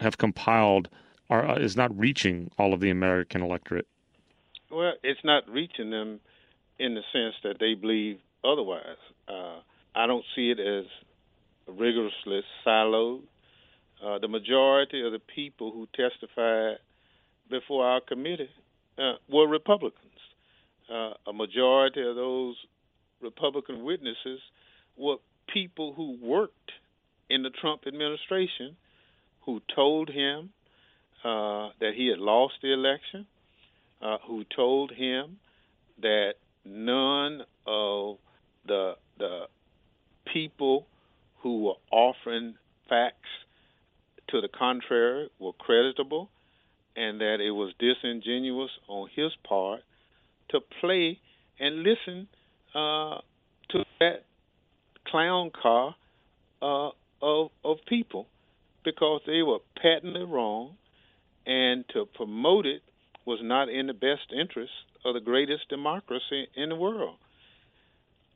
have 0.00 0.18
compiled 0.18 0.88
are 1.30 1.48
uh, 1.48 1.58
is 1.58 1.76
not 1.76 1.96
reaching 1.98 2.50
all 2.58 2.72
of 2.72 2.80
the 2.80 2.90
American 2.90 3.42
electorate? 3.42 3.86
Well, 4.70 4.94
it's 5.02 5.20
not 5.24 5.48
reaching 5.48 5.90
them 5.90 6.20
in 6.78 6.94
the 6.94 7.02
sense 7.12 7.34
that 7.42 7.58
they 7.58 7.74
believe 7.74 8.18
otherwise. 8.44 8.98
Uh, 9.28 9.60
I 9.94 10.06
don't 10.06 10.24
see 10.34 10.50
it 10.50 10.60
as 10.60 10.84
rigorously 11.66 12.42
siloed. 12.64 13.22
Uh, 14.04 14.18
the 14.18 14.28
majority 14.28 15.04
of 15.04 15.12
the 15.12 15.18
people 15.18 15.72
who 15.72 15.88
testified 15.96 16.78
before 17.48 17.86
our 17.86 18.00
committee 18.00 18.50
uh, 18.98 19.14
were 19.28 19.48
Republicans. 19.48 20.02
Uh, 20.90 21.12
a 21.26 21.32
majority 21.32 22.06
of 22.06 22.14
those 22.14 22.56
Republican 23.20 23.84
witnesses 23.84 24.40
were 24.96 25.16
people 25.52 25.94
who 25.94 26.18
worked 26.20 26.72
in 27.30 27.42
the 27.42 27.50
Trump 27.50 27.82
administration 27.86 28.76
who 29.42 29.60
told 29.74 30.10
him 30.10 30.50
uh, 31.26 31.70
that 31.80 31.94
he 31.96 32.06
had 32.06 32.18
lost 32.18 32.54
the 32.62 32.72
election, 32.72 33.26
uh, 34.00 34.18
who 34.28 34.44
told 34.54 34.92
him 34.92 35.38
that 36.00 36.34
none 36.64 37.42
of 37.66 38.18
the 38.64 38.94
the 39.18 39.46
people 40.32 40.86
who 41.42 41.64
were 41.64 41.74
offering 41.90 42.54
facts 42.88 43.28
to 44.28 44.40
the 44.40 44.48
contrary 44.48 45.28
were 45.40 45.52
creditable, 45.54 46.28
and 46.94 47.20
that 47.20 47.40
it 47.40 47.50
was 47.50 47.72
disingenuous 47.80 48.70
on 48.86 49.08
his 49.16 49.32
part 49.48 49.80
to 50.50 50.60
play 50.80 51.18
and 51.58 51.82
listen 51.82 52.28
uh, 52.72 53.18
to 53.70 53.84
that 53.98 54.24
clown 55.08 55.50
car 55.50 55.96
uh, 56.62 56.90
of 57.20 57.50
of 57.64 57.78
people 57.88 58.28
because 58.84 59.22
they 59.26 59.42
were 59.42 59.58
patently 59.82 60.22
wrong, 60.22 60.76
and 61.46 61.84
to 61.92 62.06
promote 62.14 62.66
it 62.66 62.82
was 63.24 63.40
not 63.42 63.68
in 63.68 63.86
the 63.86 63.94
best 63.94 64.32
interest 64.36 64.72
of 65.04 65.14
the 65.14 65.20
greatest 65.20 65.68
democracy 65.68 66.48
in 66.54 66.68
the 66.68 66.76
world. 66.76 67.16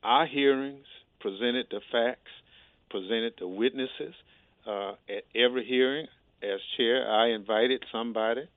Our 0.03 0.25
hearings 0.25 0.85
presented 1.19 1.67
the 1.69 1.81
facts, 1.91 2.31
presented 2.89 3.33
the 3.39 3.47
witnesses. 3.47 4.15
Uh, 4.65 4.91
at 5.09 5.23
every 5.35 5.65
hearing, 5.65 6.07
as 6.43 6.59
chair, 6.77 7.09
I 7.09 7.29
invited 7.29 7.83
somebody 7.91 8.47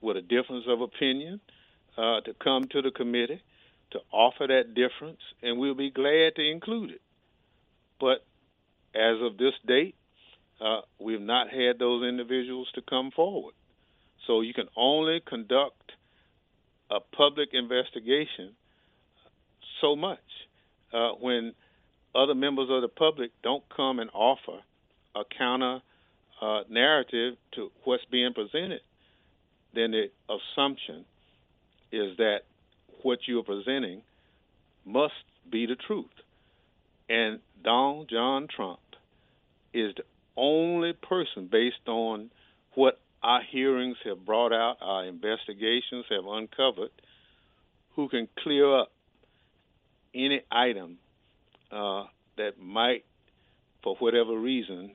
with 0.00 0.16
a 0.16 0.22
difference 0.22 0.64
of 0.68 0.80
opinion 0.80 1.40
uh, 1.96 2.20
to 2.22 2.34
come 2.42 2.64
to 2.72 2.82
the 2.82 2.90
committee 2.90 3.42
to 3.92 4.00
offer 4.12 4.46
that 4.46 4.74
difference, 4.74 5.20
and 5.42 5.58
we'll 5.58 5.74
be 5.74 5.90
glad 5.90 6.34
to 6.36 6.42
include 6.42 6.90
it. 6.90 7.00
But 7.98 8.24
as 8.94 9.16
of 9.22 9.38
this 9.38 9.54
date, 9.66 9.94
uh, 10.60 10.80
we've 10.98 11.20
not 11.20 11.48
had 11.48 11.78
those 11.78 12.06
individuals 12.06 12.68
to 12.74 12.82
come 12.82 13.10
forward. 13.10 13.54
So 14.28 14.42
you 14.42 14.52
can 14.52 14.68
only 14.76 15.20
conduct 15.26 15.92
a 16.90 17.00
public 17.00 17.48
investigation 17.54 18.52
so 19.80 19.96
much 19.96 20.18
uh, 20.92 21.12
when 21.12 21.54
other 22.14 22.34
members 22.34 22.68
of 22.70 22.82
the 22.82 22.88
public 22.88 23.30
don't 23.42 23.64
come 23.74 23.98
and 23.98 24.10
offer 24.12 24.60
a 25.16 25.22
counter 25.36 25.80
uh, 26.42 26.60
narrative 26.68 27.36
to 27.54 27.70
what's 27.84 28.04
being 28.10 28.34
presented, 28.34 28.80
then 29.74 29.92
the 29.92 30.10
assumption 30.28 31.06
is 31.90 32.16
that 32.18 32.40
what 33.02 33.20
you're 33.26 33.42
presenting 33.42 34.02
must 34.84 35.14
be 35.50 35.64
the 35.64 35.76
truth. 35.76 36.06
And 37.08 37.40
Donald 37.64 38.10
John 38.10 38.46
Trump 38.54 38.80
is 39.72 39.94
the 39.96 40.04
only 40.36 40.92
person 40.92 41.48
based 41.50 41.88
on 41.88 42.30
what 42.74 43.00
our 43.22 43.42
hearings 43.42 43.96
have 44.04 44.24
brought 44.24 44.52
out, 44.52 44.76
our 44.80 45.04
investigations 45.04 46.04
have 46.10 46.24
uncovered, 46.26 46.90
who 47.94 48.08
can 48.08 48.28
clear 48.38 48.78
up 48.78 48.92
any 50.14 50.42
item 50.50 50.98
uh, 51.72 52.04
that 52.36 52.58
might, 52.58 53.04
for 53.82 53.96
whatever 53.96 54.38
reason, 54.38 54.92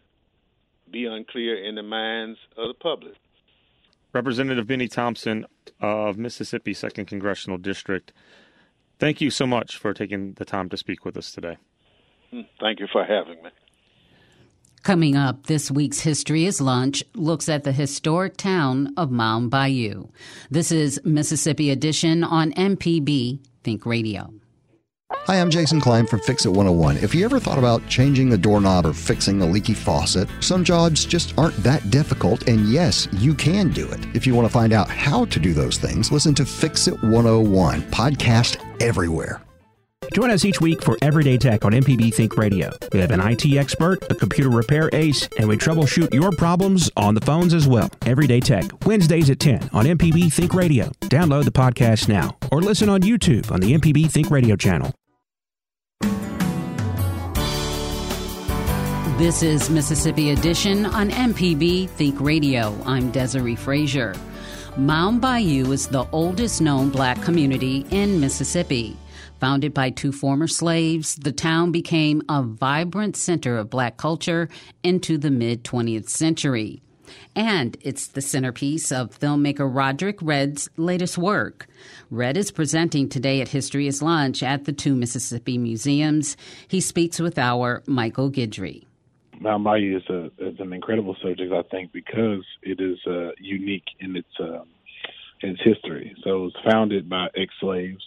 be 0.90 1.06
unclear 1.06 1.64
in 1.64 1.76
the 1.76 1.84
minds 1.84 2.40
of 2.58 2.68
the 2.70 2.74
public. 2.74 3.16
Representative 4.14 4.68
Bennie 4.68 4.88
Thompson 4.88 5.46
of 5.82 6.18
Mississippi 6.18 6.74
2nd 6.74 7.08
Congressional 7.08 7.58
District, 7.58 8.14
thank 9.00 9.22
you 9.22 9.30
so 9.30 9.48
much 9.48 9.78
for 9.78 9.94
taking 9.94 10.34
the 10.34 10.46
time 10.46 10.70
to 10.70 10.78
speak 10.78 11.04
with 11.04 11.18
us 11.18 11.32
today. 11.32 11.58
Hmm, 12.30 12.42
thank 12.60 12.80
you 12.80 12.88
for 12.92 13.04
having 13.04 13.42
me. 13.44 13.50
Coming 14.84 15.16
up, 15.16 15.46
this 15.46 15.72
week's 15.72 16.02
History 16.02 16.46
is 16.46 16.60
Lunch 16.60 17.06
looks 17.16 17.48
at 17.48 17.64
the 17.64 17.72
historic 17.72 18.36
town 18.36 18.94
of 18.98 19.12
Mound 19.12 19.50
Bayou. 19.50 20.10
This 20.52 20.74
is 20.74 21.00
Mississippi 21.06 21.70
Edition 21.70 22.22
on 22.22 22.52
MPB 22.52 23.40
Think 23.64 23.86
Radio. 23.86 24.34
Hi, 25.14 25.40
I'm 25.40 25.50
Jason 25.50 25.80
Klein 25.80 26.06
from 26.06 26.20
Fix 26.20 26.46
It 26.46 26.50
101. 26.50 26.98
If 26.98 27.16
you 27.16 27.24
ever 27.24 27.40
thought 27.40 27.58
about 27.58 27.88
changing 27.88 28.34
a 28.34 28.38
doorknob 28.38 28.86
or 28.86 28.92
fixing 28.92 29.42
a 29.42 29.46
leaky 29.46 29.74
faucet, 29.74 30.28
some 30.42 30.66
jobs 30.66 31.06
just 31.06 31.34
aren't 31.38 31.56
that 31.64 31.90
difficult, 31.90 32.50
and 32.50 32.68
yes, 32.68 33.08
you 33.14 33.34
can 33.34 33.70
do 33.70 33.90
it. 33.90 34.06
If 34.14 34.28
you 34.28 34.36
want 34.36 34.50
to 34.50 34.54
find 34.54 34.74
out 34.74 34.90
how 34.90 35.24
to 35.24 35.40
do 35.40 35.54
those 35.54 35.78
things, 35.78 36.12
listen 36.12 36.36
to 36.36 36.46
Fix 36.46 36.90
It 36.90 37.02
101, 37.04 37.84
podcast 37.84 38.58
everywhere. 38.82 39.42
Join 40.12 40.30
us 40.30 40.46
each 40.46 40.60
week 40.62 40.82
for 40.84 40.98
Everyday 41.02 41.38
Tech 41.38 41.66
on 41.66 41.72
MPB 41.72 42.14
Think 42.14 42.38
Radio. 42.38 42.72
We 42.92 43.00
have 43.00 43.12
an 43.12 43.20
IT 43.20 43.46
expert, 43.58 44.00
a 44.12 44.16
computer 44.16 44.50
repair 44.50 44.90
ace, 44.94 45.28
and 45.38 45.48
we 45.48 45.58
troubleshoot 45.58 46.14
your 46.14 46.32
problems 46.32 46.90
on 46.98 47.16
the 47.16 47.22
phones 47.22 47.54
as 47.54 47.68
well. 47.68 47.90
Everyday 48.06 48.40
Tech, 48.40 48.66
Wednesdays 48.86 49.30
at 49.30 49.40
10 49.40 49.70
on 49.74 49.86
MPB 49.86 50.32
Think 50.32 50.54
Radio. 50.54 50.86
Download 51.02 51.46
the 51.46 51.52
podcast 51.52 52.08
now 52.10 52.36
or 52.52 52.62
listen 52.62 52.90
on 52.90 53.02
YouTube 53.02 53.50
on 53.52 53.60
the 53.60 53.74
MPB 53.74 54.12
Think 54.12 54.30
Radio 54.30 54.56
channel. 54.56 54.94
This 59.18 59.44
is 59.44 59.70
Mississippi 59.70 60.32
Edition 60.32 60.86
on 60.88 61.10
MPB 61.10 61.88
Think 61.90 62.20
Radio. 62.20 62.76
I'm 62.86 63.12
Desiree 63.12 63.56
Frazier. 63.56 64.16
Mound 64.76 65.22
Bayou 65.22 65.72
is 65.72 65.88
the 65.88 66.06
oldest 66.12 66.60
known 66.60 66.90
black 66.90 67.22
community 67.22 67.86
in 67.92 68.20
Mississippi. 68.20 68.98
Founded 69.40 69.74
by 69.74 69.90
two 69.90 70.12
former 70.12 70.48
slaves, 70.48 71.16
the 71.16 71.32
town 71.32 71.72
became 71.72 72.22
a 72.30 72.44
vibrant 72.44 73.16
center 73.18 73.58
of 73.58 73.70
black 73.70 73.98
culture 73.98 74.48
into 74.84 75.18
the 75.18 75.32
mid 75.32 75.64
20th 75.64 76.10
century. 76.10 76.82
And 77.36 77.78
it's 77.82 78.08
the 78.08 78.22
centerpiece 78.22 78.92
of 78.92 79.18
filmmaker 79.20 79.70
Roderick 79.74 80.20
Redd's 80.22 80.70
latest 80.78 81.18
work. 81.18 81.68
Redd 82.10 82.38
is 82.38 82.52
presenting 82.52 83.10
today 83.10 83.42
at 83.42 83.50
History 83.50 83.88
is 83.88 84.02
Lunch 84.02 84.44
at 84.44 84.66
the 84.66 84.74
two 84.74 84.96
Mississippi 84.96 85.58
museums. 85.58 86.38
He 86.68 86.80
speaks 86.80 87.20
with 87.20 87.38
our 87.38 87.84
Michael 87.88 88.32
Guidry. 88.32 88.86
Mound 89.40 89.64
Bayou 89.64 89.98
is 89.98 90.10
a 90.10 90.26
is 90.38 90.60
an 90.60 90.72
incredible 90.72 91.18
subject, 91.22 91.52
I 91.52 91.64
think, 91.64 91.92
because 91.92 92.46
it 92.62 92.80
is 92.80 92.98
uh, 93.06 93.32
unique 93.40 93.88
in 94.00 94.16
its 94.16 94.40
in 95.42 95.50
its 95.50 95.62
history. 95.64 96.16
So 96.24 96.30
it 96.30 96.40
was 96.40 96.56
founded 96.72 97.10
by 97.10 97.28
ex-slaves, 97.36 98.04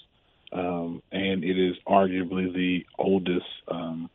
um, 0.53 1.03
and 1.13 1.45
it 1.45 1.59
is 1.59 1.77
arguably 1.87 2.53
the 2.53 2.85
oldest 2.99 3.47
um, 3.69 4.11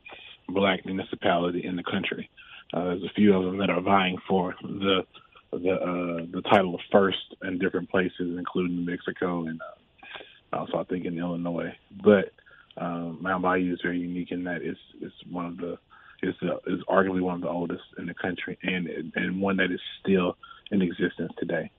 black 0.50 0.86
municipality 0.86 1.66
in 1.66 1.76
the 1.76 1.84
country. 1.84 2.30
Uh, 2.74 2.86
there's 2.86 3.04
a 3.04 3.14
few 3.16 3.36
of 3.36 3.46
them 3.46 3.58
that 3.58 3.70
are 3.70 3.82
vying 3.82 4.18
for 4.28 4.56
the 4.62 5.06
the 5.52 5.74
uh, 5.74 6.26
the 6.32 6.42
title 6.50 6.76
of 6.76 6.82
first 6.92 7.36
in 7.44 7.60
different 7.60 7.90
places, 7.90 8.38
including 8.38 8.86
Mexico 8.86 9.46
and 9.46 9.60
uh, 9.62 10.58
also 10.58 10.78
I 10.78 10.84
think 10.86 11.06
in 11.06 11.18
Illinois. 11.18 11.76
But 12.04 12.32
um, 12.78 13.20
Mound 13.22 13.44
Bayou 13.44 13.74
is 13.74 13.82
very 13.82 14.00
unique 14.00 14.32
in 14.32 14.46
that 14.46 14.62
it's 14.62 14.80
it's 15.02 15.16
one 15.30 15.46
of 15.46 15.58
the 15.58 15.78
is 16.24 16.36
uh, 16.44 16.58
is 16.68 16.82
arguably 16.88 17.22
one 17.22 17.36
of 17.36 17.42
the 17.42 17.50
oldest 17.50 17.84
in 17.98 18.06
the 18.06 18.14
country, 18.14 18.58
and 18.64 18.88
and 19.16 19.42
one 19.42 19.58
that 19.58 19.72
is 19.72 19.82
still 20.02 20.38
in 20.72 20.82
existence 20.82 21.34
today. 21.38 21.70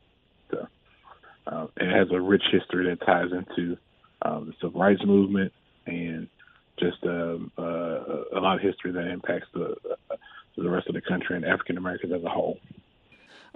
So, 0.50 0.66
uh, 1.46 1.66
it 1.76 1.90
has 1.90 2.08
a 2.12 2.20
rich 2.20 2.42
history 2.50 2.90
that 2.90 3.04
ties 3.06 3.30
into 3.32 3.78
um, 4.24 4.46
the 4.46 4.54
civil 4.60 4.80
rights 4.80 5.04
movement 5.04 5.52
and 5.86 6.28
just 6.78 7.02
um, 7.04 7.50
uh, 7.58 7.62
a 7.62 8.40
lot 8.40 8.56
of 8.56 8.60
history 8.62 8.92
that 8.92 9.06
impacts 9.08 9.46
the 9.54 9.74
uh, 10.10 10.16
the 10.56 10.68
rest 10.68 10.86
of 10.86 10.94
the 10.94 11.00
country 11.00 11.34
and 11.36 11.44
African 11.44 11.78
Americans 11.78 12.12
as 12.12 12.22
a 12.22 12.28
whole. 12.28 12.58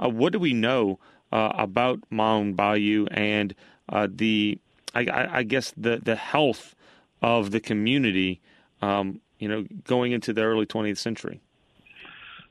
Uh, 0.02 0.08
what 0.08 0.32
do 0.32 0.38
we 0.38 0.52
know 0.52 0.98
uh, 1.32 1.52
about 1.54 2.00
Mound 2.10 2.56
Bayou 2.56 3.06
and 3.10 3.54
the 4.08 4.58
I, 4.94 5.28
I, 5.38 5.42
guess 5.42 5.74
the 5.76 6.00
the 6.02 6.16
health 6.16 6.74
of 7.20 7.50
the 7.50 7.60
community 7.60 8.40
um, 8.82 9.20
you 9.38 9.48
know, 9.48 9.66
going 9.84 10.12
into 10.12 10.32
the 10.32 10.42
early 10.42 10.66
20th 10.66 10.98
century. 10.98 11.40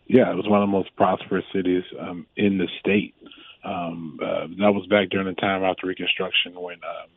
Yeah, 0.07 0.31
it 0.31 0.35
was 0.35 0.47
one 0.47 0.61
of 0.61 0.67
the 0.67 0.71
most 0.71 0.95
prosperous 0.95 1.45
cities 1.51 1.83
um, 1.99 2.27
in 2.35 2.57
the 2.57 2.67
state. 2.79 3.15
Um, 3.63 4.19
uh, 4.21 4.47
that 4.59 4.71
was 4.71 4.85
back 4.87 5.09
during 5.09 5.25
the 5.25 5.33
time 5.33 5.63
after 5.63 5.87
Reconstruction 5.87 6.53
when 6.53 6.75
um, 6.75 7.09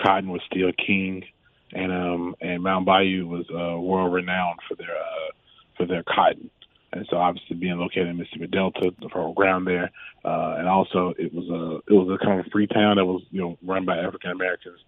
cotton 0.00 0.30
was 0.30 0.42
still 0.46 0.72
king, 0.72 1.24
and 1.72 1.92
um, 1.92 2.34
and 2.40 2.62
Mound 2.62 2.86
Bayou 2.86 3.26
was 3.26 3.46
uh, 3.50 3.78
world 3.78 4.12
renowned 4.12 4.60
for 4.68 4.74
their 4.74 4.96
uh, 4.96 5.30
for 5.76 5.86
their 5.86 6.02
cotton. 6.02 6.50
And 6.94 7.06
so, 7.08 7.16
obviously, 7.16 7.56
being 7.56 7.78
located 7.78 8.08
in 8.08 8.18
Mississippi 8.18 8.48
Delta, 8.48 8.92
the 9.00 9.08
fertile 9.08 9.32
ground 9.32 9.66
there, 9.66 9.90
uh, 10.26 10.56
and 10.58 10.68
also 10.68 11.14
it 11.18 11.32
was 11.32 11.48
a 11.48 11.92
it 11.92 11.96
was 11.96 12.18
a 12.20 12.24
kind 12.24 12.38
of 12.38 12.46
free 12.52 12.66
town 12.66 12.96
that 12.96 13.06
was 13.06 13.22
you 13.30 13.40
know 13.40 13.58
run 13.62 13.84
by 13.84 13.96
African 13.96 14.30
Americans. 14.30 14.78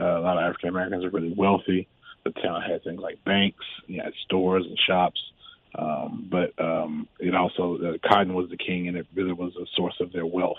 Uh, 0.00 0.18
a 0.18 0.20
lot 0.20 0.36
of 0.36 0.44
African 0.44 0.68
Americans 0.68 1.04
are 1.04 1.10
really 1.10 1.34
wealthy, 1.36 1.88
the 2.24 2.40
town 2.40 2.62
had 2.62 2.84
things 2.84 3.00
like 3.00 3.24
banks, 3.24 3.64
you 3.86 4.00
had 4.02 4.12
stores 4.24 4.64
and 4.66 4.78
shops. 4.86 5.20
Um, 5.74 6.28
but 6.30 6.52
um, 6.62 7.08
it 7.20 7.34
also 7.34 7.78
uh, 7.78 8.08
cotton 8.08 8.34
was 8.34 8.48
the 8.50 8.56
king, 8.56 8.88
and 8.88 8.96
it 8.96 9.06
really 9.14 9.32
was 9.32 9.52
a 9.56 9.66
source 9.76 9.96
of 10.00 10.12
their 10.12 10.26
wealth. 10.26 10.56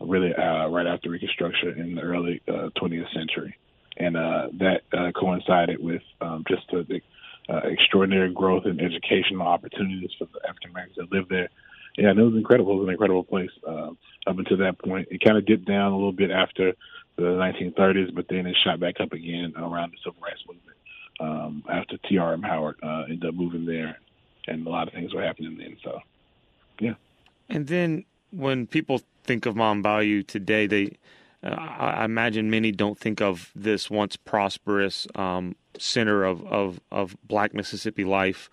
Really 0.00 0.34
uh, 0.34 0.68
right 0.68 0.86
after 0.86 1.10
Reconstruction 1.10 1.78
in 1.78 1.94
the 1.94 2.02
early 2.02 2.42
uh, 2.48 2.70
20th 2.76 3.12
century, 3.14 3.56
and 3.96 4.16
uh, 4.16 4.48
that 4.54 4.82
uh, 4.92 5.12
coincided 5.12 5.82
with 5.82 6.02
um, 6.20 6.44
just 6.48 6.62
the 6.70 7.00
uh, 7.48 7.60
extraordinary 7.64 8.32
growth 8.32 8.66
in 8.66 8.80
educational 8.80 9.46
opportunities 9.46 10.10
for 10.18 10.26
the 10.26 10.48
African 10.48 10.70
Americans 10.70 10.96
that 10.96 11.12
lived 11.12 11.30
there. 11.30 11.48
Yeah, 11.96 12.10
and 12.10 12.18
it 12.18 12.22
was 12.22 12.34
incredible. 12.34 12.72
It 12.72 12.76
was 12.76 12.88
an 12.88 12.92
incredible 12.92 13.24
place 13.24 13.50
uh, 13.66 13.90
up 14.26 14.38
until 14.38 14.58
that 14.58 14.78
point. 14.78 15.08
It 15.10 15.24
kind 15.24 15.38
of 15.38 15.46
dipped 15.46 15.66
down 15.66 15.92
a 15.92 15.96
little 15.96 16.12
bit 16.12 16.30
after 16.30 16.74
the 17.16 17.22
1930s, 17.22 18.14
but 18.14 18.26
then 18.28 18.46
it 18.46 18.56
shot 18.62 18.80
back 18.80 19.00
up 19.00 19.12
again 19.12 19.54
around 19.56 19.92
the 19.92 19.98
civil 20.04 20.20
rights 20.22 20.42
movement 20.46 20.76
um, 21.20 21.64
after 21.70 21.96
T.R.M. 22.08 22.42
Howard 22.42 22.76
uh, 22.82 23.04
ended 23.08 23.24
up 23.24 23.34
moving 23.34 23.64
there, 23.64 23.98
and 24.46 24.66
a 24.66 24.70
lot 24.70 24.88
of 24.88 24.94
things 24.94 25.14
were 25.14 25.22
happening 25.22 25.56
then. 25.56 25.76
So, 25.82 26.00
yeah. 26.80 26.94
And 27.48 27.66
then 27.66 28.04
when 28.30 28.66
people 28.66 29.00
think 29.26 29.46
of 29.46 29.56
Mound 29.56 29.82
Bayou 29.82 30.22
today, 30.22 30.66
they 30.66 30.96
uh, 31.42 31.54
I 31.54 32.04
imagine 32.04 32.50
many 32.50 32.72
don't 32.72 32.98
think 32.98 33.20
of 33.20 33.52
this 33.54 33.90
once 33.90 34.16
prosperous 34.16 35.06
um, 35.14 35.54
center 35.78 36.24
of, 36.24 36.44
of, 36.46 36.80
of 36.90 37.16
black 37.24 37.54
Mississippi 37.54 38.04
life. 38.04 38.50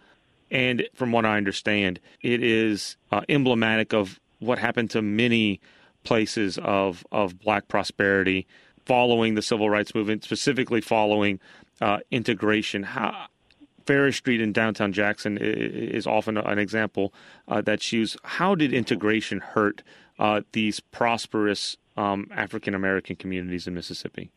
And 0.51 0.83
from 0.93 1.11
what 1.11 1.25
I 1.25 1.37
understand, 1.37 1.99
it 2.21 2.43
is 2.43 2.97
uh, 3.11 3.21
emblematic 3.29 3.93
of 3.93 4.19
what 4.39 4.59
happened 4.59 4.91
to 4.91 5.01
many 5.01 5.59
places 6.03 6.59
of, 6.59 7.05
of 7.11 7.39
black 7.39 7.67
prosperity 7.67 8.45
following 8.85 9.35
the 9.35 9.41
civil 9.41 9.69
rights 9.69 9.95
movement, 9.95 10.23
specifically 10.23 10.81
following 10.81 11.39
uh, 11.81 11.99
integration. 12.11 12.83
How, 12.83 13.27
Farish 13.85 14.17
Street 14.17 14.41
in 14.41 14.53
downtown 14.53 14.93
Jackson 14.93 15.37
is 15.39 16.07
often 16.07 16.37
an 16.37 16.59
example 16.59 17.13
uh, 17.47 17.61
that's 17.61 17.91
used. 17.91 18.17
How 18.23 18.55
did 18.55 18.73
integration 18.73 19.39
hurt 19.39 19.83
uh, 20.19 20.41
these 20.51 20.79
prosperous 20.79 21.77
um, 21.97 22.27
African 22.31 22.73
American 22.73 23.15
communities 23.15 23.67
in 23.67 23.73
Mississippi? 23.73 24.31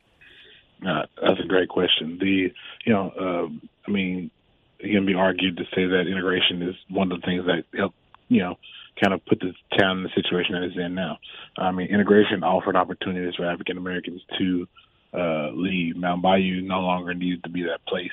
Uh, 0.86 1.02
that's 1.22 1.40
a 1.42 1.46
great 1.46 1.68
question. 1.68 2.18
The 2.20 2.52
you 2.84 2.92
know, 2.92 3.10
uh, 3.18 3.68
I 3.86 3.90
mean, 3.90 4.30
it 4.78 4.92
can 4.92 5.06
be 5.06 5.14
argued 5.14 5.56
to 5.56 5.64
say 5.74 5.86
that 5.86 6.06
integration 6.06 6.62
is 6.62 6.74
one 6.88 7.10
of 7.10 7.20
the 7.20 7.26
things 7.26 7.46
that 7.46 7.64
helped 7.76 7.96
you 8.28 8.40
know 8.40 8.58
kind 9.02 9.14
of 9.14 9.24
put 9.26 9.40
the 9.40 9.52
town 9.78 9.98
in 9.98 10.02
the 10.04 10.10
situation 10.14 10.54
that 10.54 10.62
it's 10.62 10.76
in 10.76 10.94
now. 10.94 11.18
I 11.56 11.70
mean, 11.70 11.88
integration 11.88 12.42
offered 12.42 12.76
opportunities 12.76 13.34
for 13.34 13.44
African 13.44 13.78
Americans 13.78 14.22
to 14.38 14.68
uh, 15.14 15.50
leave. 15.52 15.96
Mound 15.96 16.22
Bayou 16.22 16.62
no 16.62 16.80
longer 16.80 17.14
needed 17.14 17.44
to 17.44 17.50
be 17.50 17.62
that 17.62 17.84
place 17.86 18.10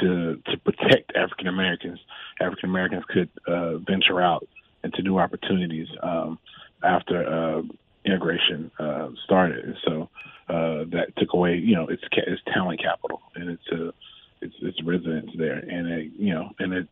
to 0.00 0.40
to 0.46 0.56
protect 0.58 1.14
African 1.16 1.48
Americans. 1.48 1.98
African 2.40 2.70
Americans 2.70 3.04
could 3.08 3.30
uh, 3.46 3.78
venture 3.78 4.20
out 4.20 4.46
into 4.84 5.02
new 5.02 5.18
opportunities 5.18 5.88
um, 6.02 6.38
after 6.82 7.26
uh, 7.26 7.62
integration 8.04 8.70
uh, 8.78 9.08
started. 9.24 9.64
And 9.64 9.76
so 9.84 10.08
uh, 10.48 10.84
that 10.92 11.12
took 11.18 11.32
away, 11.32 11.56
you 11.56 11.74
know, 11.74 11.88
its 11.88 12.02
its 12.12 12.42
talent 12.52 12.80
capital 12.80 13.20
and 13.34 13.50
its 13.50 13.62
uh, 13.72 13.90
its 14.40 14.54
its 14.62 14.82
residents 14.82 15.32
there, 15.36 15.58
and 15.58 15.88
it, 15.88 16.12
you 16.18 16.32
know, 16.32 16.50
and 16.58 16.72
it 16.72 16.88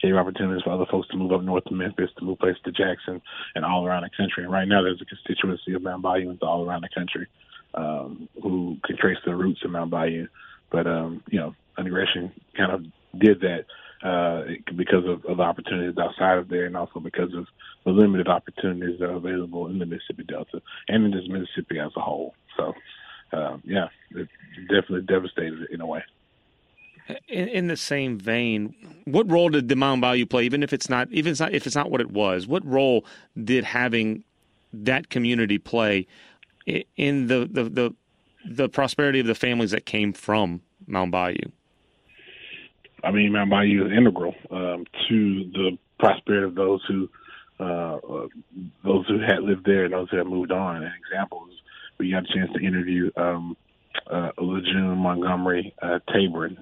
gave 0.00 0.14
opportunities 0.16 0.62
for 0.62 0.70
other 0.70 0.86
folks 0.90 1.08
to 1.08 1.16
move 1.16 1.32
up 1.32 1.42
north 1.42 1.64
to 1.64 1.74
Memphis, 1.74 2.10
to 2.18 2.24
move 2.24 2.38
places 2.38 2.60
to 2.64 2.72
Jackson, 2.72 3.22
and 3.54 3.64
all 3.64 3.86
around 3.86 4.02
the 4.02 4.10
country. 4.16 4.42
And 4.42 4.52
right 4.52 4.66
now, 4.66 4.82
there's 4.82 5.00
a 5.00 5.04
constituency 5.04 5.74
of 5.74 5.82
Mound 5.82 6.02
Bayouans 6.02 6.42
all 6.42 6.64
around 6.68 6.82
the 6.82 6.88
country 6.94 7.26
um, 7.74 8.28
who 8.42 8.76
can 8.84 8.96
trace 8.96 9.18
their 9.24 9.36
roots 9.36 9.60
in 9.64 9.70
Mound 9.70 9.90
Bayou. 9.90 10.26
But 10.70 10.86
um, 10.86 11.22
you 11.28 11.38
know, 11.38 11.54
integration 11.78 12.32
kind 12.56 12.72
of 12.72 12.84
did 13.20 13.40
that 13.40 13.64
uh, 14.02 14.42
because 14.76 15.04
of, 15.06 15.24
of 15.26 15.40
opportunities 15.40 15.96
outside 15.96 16.38
of 16.38 16.48
there, 16.48 16.66
and 16.66 16.76
also 16.76 16.98
because 16.98 17.32
of 17.34 17.46
the 17.84 17.90
limited 17.90 18.28
opportunities 18.28 18.98
that 18.98 19.08
are 19.08 19.16
available 19.16 19.68
in 19.68 19.78
the 19.78 19.86
Mississippi 19.86 20.24
Delta 20.24 20.60
and 20.88 21.04
in 21.04 21.12
just 21.12 21.28
Mississippi 21.28 21.78
as 21.78 21.92
a 21.96 22.00
whole. 22.00 22.34
So, 22.56 22.74
uh, 23.32 23.58
yeah, 23.64 23.88
it 24.10 24.28
definitely 24.62 25.02
devastated 25.02 25.68
in 25.70 25.80
a 25.80 25.86
way. 25.86 26.02
In, 27.28 27.48
in, 27.48 27.66
the 27.66 27.76
same 27.76 28.18
vein, 28.18 28.74
what 29.04 29.30
role 29.30 29.48
did 29.48 29.68
the 29.68 29.76
Mound 29.76 30.00
Bayou 30.00 30.26
play? 30.26 30.44
Even 30.44 30.62
if 30.62 30.72
it's 30.72 30.88
not, 30.88 31.08
even 31.10 31.30
if 31.30 31.32
it's 31.32 31.40
not, 31.40 31.52
if 31.52 31.66
it's 31.66 31.76
not 31.76 31.90
what 31.90 32.00
it 32.00 32.10
was, 32.10 32.46
what 32.46 32.64
role 32.64 33.04
did 33.42 33.64
having 33.64 34.24
that 34.72 35.10
community 35.10 35.58
play 35.58 36.06
in 36.96 37.26
the 37.26 37.48
the 37.50 37.64
the, 37.64 37.94
the 38.44 38.68
prosperity 38.68 39.20
of 39.20 39.26
the 39.26 39.34
families 39.34 39.72
that 39.72 39.84
came 39.84 40.12
from 40.12 40.60
Mound 40.86 41.10
Bayou? 41.10 41.50
I 43.04 43.10
mean, 43.10 43.32
Mound 43.32 43.50
Bayou 43.50 43.86
is 43.86 43.92
integral 43.92 44.34
um, 44.50 44.84
to 45.08 45.44
the 45.52 45.78
prosperity 45.98 46.46
of 46.46 46.54
those 46.54 46.80
who 46.86 47.08
uh, 47.60 47.96
uh, 47.96 48.26
those 48.84 49.06
who 49.06 49.20
had 49.20 49.42
lived 49.42 49.64
there 49.64 49.84
and 49.84 49.94
those 49.94 50.10
who 50.10 50.16
had 50.16 50.26
moved 50.26 50.50
on. 50.50 50.76
And 50.76 50.90
examples, 51.06 51.50
we 51.98 52.10
got 52.10 52.24
a 52.24 52.34
chance 52.34 52.50
to 52.54 52.64
interview 52.64 53.10
um, 53.16 53.56
uh, 54.10 54.30
La 54.38 54.60
June 54.60 54.98
Montgomery 54.98 55.74
uh, 55.80 55.98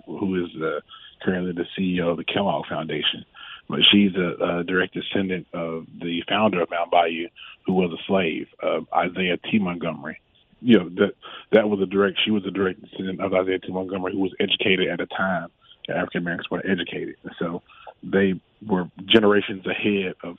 who 0.06 0.44
is 0.44 0.62
uh, 0.62 0.80
currently 1.22 1.52
the 1.52 1.66
CEO 1.78 2.10
of 2.10 2.16
the 2.18 2.24
Kellogg 2.24 2.66
Foundation. 2.66 3.24
But 3.68 3.80
she's 3.90 4.12
a, 4.16 4.58
a 4.58 4.64
direct 4.64 4.94
descendant 4.94 5.46
of 5.54 5.86
the 6.00 6.22
founder 6.28 6.60
of 6.60 6.70
Mound 6.70 6.90
Bayou, 6.90 7.28
who 7.64 7.74
was 7.74 7.92
a 7.92 8.02
slave, 8.06 8.48
uh, 8.62 8.80
Isaiah 8.94 9.38
T. 9.50 9.58
Montgomery. 9.58 10.20
You 10.60 10.78
know 10.78 10.88
that 10.90 11.12
that 11.52 11.70
was 11.70 11.80
a 11.80 11.86
direct. 11.86 12.18
She 12.22 12.30
was 12.30 12.44
a 12.44 12.50
direct 12.50 12.82
descendant 12.82 13.22
of 13.22 13.32
Isaiah 13.32 13.60
T. 13.60 13.72
Montgomery, 13.72 14.12
who 14.12 14.20
was 14.20 14.34
educated 14.38 14.88
at 14.88 15.00
a 15.00 15.06
time 15.06 15.48
African 15.88 16.22
Americans 16.22 16.50
were 16.50 16.64
educated. 16.66 17.16
So 17.38 17.62
they 18.02 18.40
were 18.66 18.90
generations 19.06 19.64
ahead 19.66 20.14
of 20.22 20.38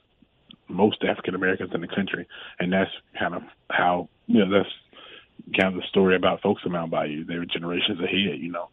most 0.68 1.04
African 1.04 1.36
Americans 1.36 1.72
in 1.74 1.82
the 1.82 1.88
country, 1.88 2.28
and 2.60 2.72
that's 2.72 2.92
kind 3.20 3.36
of 3.36 3.44
how 3.70 4.10
you 4.28 4.46
know 4.46 4.60
that's 4.60 4.74
kind 5.60 5.76
of 5.76 5.82
the 5.82 5.88
story 5.88 6.16
about 6.16 6.42
folks 6.42 6.62
in 6.66 6.72
Mound 6.72 6.92
Bayou. 6.92 7.26
They 7.26 7.38
were 7.38 7.46
generations 7.46 8.00
ahead. 8.00 8.40
You 8.40 8.52
know, 8.52 8.70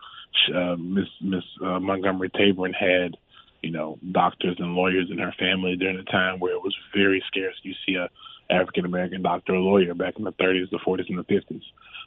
uh, 0.54 0.76
Miss 0.76 1.08
Miss 1.20 1.44
uh, 1.64 1.80
Montgomery 1.80 2.30
Tabron 2.30 2.74
had 2.74 3.16
you 3.62 3.70
know 3.70 3.98
doctors 4.12 4.56
and 4.58 4.74
lawyers 4.74 5.08
in 5.10 5.18
her 5.18 5.34
family 5.38 5.76
during 5.76 5.98
a 5.98 6.04
time 6.04 6.38
where 6.38 6.54
it 6.54 6.62
was 6.62 6.76
very 6.94 7.22
scarce. 7.26 7.54
You 7.62 7.74
see 7.86 7.94
a 7.94 8.08
African 8.50 8.84
American 8.84 9.22
doctor 9.22 9.54
or 9.54 9.60
lawyer 9.60 9.94
back 9.94 10.14
in 10.16 10.24
the 10.24 10.32
30s, 10.32 10.70
the 10.70 10.78
40s, 10.78 11.08
and 11.10 11.18
the 11.18 11.24
50s, 11.24 11.62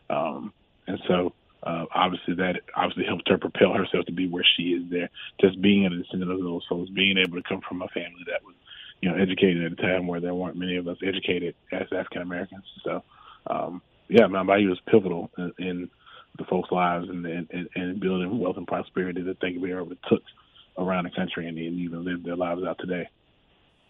um, 0.09 0.53
and 0.87 0.99
so 1.07 1.33
uh, 1.63 1.85
obviously 1.93 2.33
that 2.35 2.61
obviously 2.75 3.05
helped 3.05 3.29
her 3.29 3.37
propel 3.37 3.73
herself 3.73 4.05
to 4.05 4.11
be 4.11 4.27
where 4.27 4.45
she 4.57 4.63
is 4.73 4.89
there. 4.89 5.09
Just 5.39 5.61
being 5.61 5.85
a 5.85 5.89
descendant 5.89 6.31
of 6.31 6.39
those 6.39 6.65
folks, 6.67 6.89
being 6.89 7.17
able 7.17 7.37
to 7.41 7.47
come 7.47 7.61
from 7.67 7.81
a 7.81 7.87
family 7.89 8.23
that 8.27 8.43
was, 8.43 8.55
you 9.01 9.09
know, 9.09 9.15
educated 9.15 9.65
at 9.65 9.73
a 9.73 9.81
time 9.81 10.07
where 10.07 10.19
there 10.19 10.33
weren't 10.33 10.57
many 10.57 10.77
of 10.77 10.87
us 10.87 10.97
educated 11.05 11.55
as 11.71 11.87
African 11.91 12.21
Americans. 12.21 12.63
So, 12.83 13.03
um, 13.47 13.81
yeah, 14.07 14.27
Mound 14.27 14.47
Bayou 14.47 14.69
was 14.69 14.81
pivotal 14.87 15.29
in, 15.37 15.53
in 15.57 15.89
the 16.37 16.45
folks' 16.45 16.71
lives 16.71 17.09
and, 17.09 17.25
and, 17.25 17.69
and 17.75 17.99
building 17.99 18.39
wealth 18.39 18.57
and 18.57 18.67
prosperity 18.67 19.21
that 19.21 19.39
they 19.41 19.57
were 19.57 19.81
able 19.81 19.89
to 19.89 19.97
took 20.09 20.23
around 20.77 21.03
the 21.03 21.11
country 21.11 21.47
and, 21.47 21.57
and 21.57 21.79
even 21.79 22.03
live 22.03 22.23
their 22.23 22.35
lives 22.35 22.63
out 22.63 22.77
today. 22.79 23.07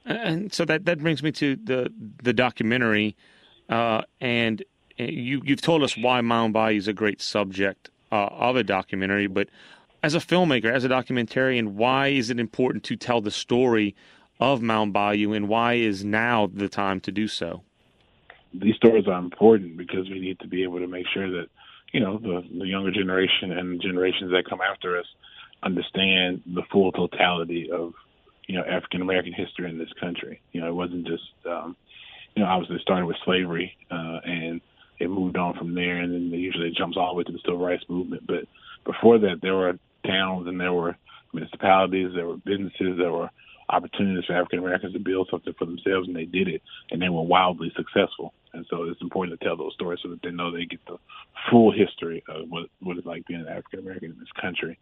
And 0.05 0.51
so 0.51 0.65
that 0.65 0.85
that 0.85 0.99
brings 0.99 1.21
me 1.21 1.31
to 1.33 1.55
the 1.55 1.93
the 2.23 2.33
documentary, 2.33 3.15
uh, 3.69 4.01
and 4.19 4.63
you 5.09 5.41
you've 5.43 5.61
told 5.61 5.83
us 5.83 5.97
why 5.97 6.21
Bayou 6.21 6.77
is 6.77 6.87
a 6.87 6.93
great 6.93 7.21
subject 7.21 7.89
uh, 8.11 8.27
of 8.31 8.55
a 8.55 8.63
documentary, 8.63 9.27
but 9.27 9.49
as 10.03 10.15
a 10.15 10.19
filmmaker, 10.19 10.71
as 10.71 10.83
a 10.83 10.89
documentarian, 10.89 11.69
why 11.73 12.07
is 12.07 12.29
it 12.29 12.39
important 12.39 12.83
to 12.85 12.95
tell 12.95 13.21
the 13.21 13.31
story 13.31 13.95
of 14.39 14.61
Mound 14.61 14.91
Bayou, 14.91 15.33
and 15.33 15.47
why 15.47 15.75
is 15.75 16.03
now 16.03 16.49
the 16.51 16.67
time 16.67 16.99
to 17.01 17.11
do 17.11 17.27
so? 17.27 17.61
These 18.53 18.75
stories 18.75 19.07
are 19.07 19.19
important 19.19 19.77
because 19.77 20.09
we 20.09 20.19
need 20.19 20.39
to 20.39 20.47
be 20.47 20.63
able 20.63 20.79
to 20.79 20.87
make 20.87 21.05
sure 21.13 21.29
that 21.29 21.47
you 21.93 21.99
know 21.99 22.17
the, 22.17 22.43
the 22.57 22.67
younger 22.67 22.91
generation 22.91 23.51
and 23.51 23.81
generations 23.81 24.31
that 24.31 24.45
come 24.49 24.59
after 24.61 24.97
us 24.97 25.05
understand 25.63 26.41
the 26.45 26.63
full 26.71 26.91
totality 26.91 27.69
of 27.71 27.93
you 28.47 28.57
know 28.57 28.63
African 28.63 29.01
American 29.01 29.33
history 29.33 29.69
in 29.69 29.77
this 29.77 29.91
country. 29.99 30.41
You 30.51 30.61
know, 30.61 30.67
it 30.67 30.73
wasn't 30.73 31.07
just 31.07 31.31
um, 31.45 31.75
you 32.35 32.43
know 32.43 32.49
obviously 32.49 32.77
it 32.77 32.81
started 32.81 33.05
with 33.05 33.17
slavery 33.23 33.77
uh, 33.89 34.19
and 34.25 34.61
it 35.01 35.09
moved 35.09 35.37
on 35.37 35.57
from 35.57 35.73
there, 35.73 35.97
and 35.97 36.13
then 36.13 36.33
it 36.33 36.41
usually 36.41 36.71
jumps 36.71 36.97
all 36.97 37.13
the 37.13 37.17
way 37.17 37.23
to 37.23 37.31
the 37.31 37.39
civil 37.43 37.59
rights 37.59 37.83
movement. 37.89 38.25
But 38.27 38.45
before 38.85 39.19
that, 39.19 39.39
there 39.41 39.55
were 39.55 39.79
towns 40.05 40.47
and 40.47 40.59
there 40.59 40.73
were 40.73 40.95
municipalities, 41.33 42.11
there 42.15 42.27
were 42.27 42.37
businesses, 42.37 42.97
there 42.97 43.11
were 43.11 43.29
opportunities 43.69 44.25
for 44.25 44.33
African 44.33 44.59
Americans 44.59 44.93
to 44.93 44.99
build 44.99 45.27
something 45.31 45.53
for 45.57 45.65
themselves, 45.65 46.07
and 46.07 46.15
they 46.15 46.25
did 46.25 46.47
it, 46.47 46.61
and 46.91 47.01
they 47.01 47.09
were 47.09 47.21
wildly 47.21 47.71
successful. 47.75 48.33
And 48.53 48.65
so 48.69 48.83
it's 48.83 49.01
important 49.01 49.39
to 49.39 49.45
tell 49.45 49.55
those 49.55 49.73
stories 49.73 49.99
so 50.03 50.09
that 50.09 50.21
they 50.21 50.31
know 50.31 50.51
they 50.51 50.65
get 50.65 50.85
the 50.85 50.97
full 51.49 51.71
history 51.71 52.23
of 52.27 52.49
what 52.49 52.67
what 52.81 52.97
it's 52.97 53.07
like 53.07 53.25
being 53.25 53.41
an 53.41 53.47
African 53.47 53.79
American 53.79 54.11
in 54.11 54.19
this 54.19 54.31
country. 54.39 54.77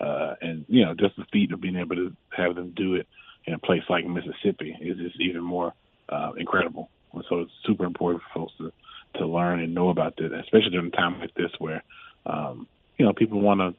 Uh, 0.00 0.34
and 0.42 0.64
you 0.68 0.84
know, 0.84 0.94
just 0.94 1.16
the 1.16 1.24
feat 1.32 1.52
of 1.52 1.60
being 1.60 1.76
able 1.76 1.96
to 1.96 2.14
have 2.36 2.54
them 2.54 2.72
do 2.76 2.94
it 2.94 3.06
in 3.46 3.54
a 3.54 3.58
place 3.58 3.82
like 3.88 4.06
Mississippi 4.06 4.76
is 4.80 4.98
just 4.98 5.20
even 5.20 5.42
more 5.42 5.72
uh, 6.10 6.32
incredible. 6.36 6.90
And 7.14 7.24
so 7.28 7.40
it's 7.40 7.52
super 7.64 7.84
important 7.84 8.22
for 8.22 8.40
folks 8.40 8.52
to 8.58 8.63
know 9.74 9.88
about 9.90 10.16
this, 10.16 10.30
especially 10.32 10.70
during 10.70 10.88
a 10.88 10.96
time 10.96 11.20
like 11.20 11.34
this 11.34 11.50
where, 11.58 11.82
um, 12.26 12.66
you 12.98 13.04
know, 13.04 13.12
people 13.12 13.40
want 13.40 13.60
to. 13.60 13.74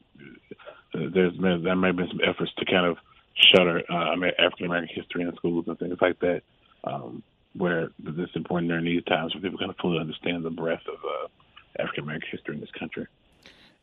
There's 1.10 1.36
been, 1.36 1.62
there 1.62 1.76
may 1.76 1.88
have 1.88 1.96
been 1.96 2.08
some 2.08 2.20
efforts 2.24 2.52
to 2.58 2.64
kind 2.64 2.86
of 2.86 2.96
shutter 3.34 3.82
uh, 3.90 4.14
African 4.38 4.66
American 4.66 4.94
history 4.94 5.22
in 5.22 5.34
schools 5.36 5.66
and 5.68 5.78
things 5.78 5.98
like 6.00 6.18
that. 6.20 6.42
Um, 6.84 7.22
where 7.54 7.90
it's 8.04 8.36
important 8.36 8.68
during 8.68 8.84
these 8.84 9.02
times 9.04 9.32
for 9.32 9.40
people 9.40 9.58
kind 9.58 9.70
of 9.70 9.76
fully 9.78 9.98
understand 9.98 10.44
the 10.44 10.50
breadth 10.50 10.86
of 10.86 10.98
uh, 11.04 11.82
African 11.82 12.04
American 12.04 12.28
history 12.30 12.54
in 12.54 12.60
this 12.60 12.70
country. 12.78 13.06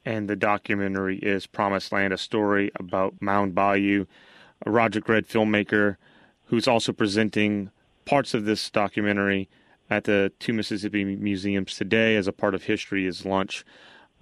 And 0.06 0.30
the 0.30 0.36
documentary 0.36 1.17
is 1.17 1.47
Promised 1.47 1.91
Land, 1.91 2.13
a 2.13 2.17
story 2.17 2.71
about 2.76 3.15
Mound 3.19 3.56
Bayou. 3.56 4.06
A 4.65 4.71
Roderick 4.71 5.10
Redd 5.10 5.28
filmmaker 5.28 5.97
who's 6.45 6.67
also 6.67 6.93
presenting 6.93 7.71
parts 8.06 8.34
of 8.34 8.45
this 8.45 8.69
documentary 8.69 9.49
at 9.98 10.06
the 10.06 10.32
two 10.40 10.54
Mississippi 10.54 11.04
museums 11.04 11.76
today 11.76 12.16
as 12.16 12.28
a 12.28 12.34
part 12.34 12.56
of 12.56 12.64
History 12.64 13.06
is 13.06 13.26
Lunch. 13.26 13.64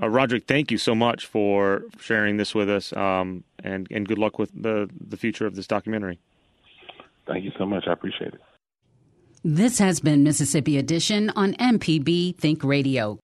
Uh, 0.02 0.10
Roderick, 0.10 0.48
thank 0.48 0.72
you 0.72 0.78
so 0.78 0.96
much 0.96 1.26
for 1.26 1.84
sharing 2.00 2.38
this 2.38 2.56
with 2.56 2.70
us, 2.70 2.92
um, 2.94 3.44
and 3.64 3.88
and 3.92 4.08
good 4.08 4.18
luck 4.18 4.40
with 4.40 4.52
the 4.54 4.90
the 5.00 5.18
future 5.18 5.46
of 5.46 5.56
this 5.56 5.68
documentary. 5.68 6.20
Thank 7.28 7.46
you 7.46 7.52
so 7.58 7.66
much. 7.66 7.86
I 7.88 7.94
appreciate 7.94 8.34
it. 8.34 8.42
This 9.44 9.80
has 9.80 10.00
been 10.00 10.24
Mississippi 10.24 10.78
Edition 10.78 11.32
on 11.36 11.54
MPB 11.54 12.36
Think 12.38 12.64
Radio. 12.64 13.20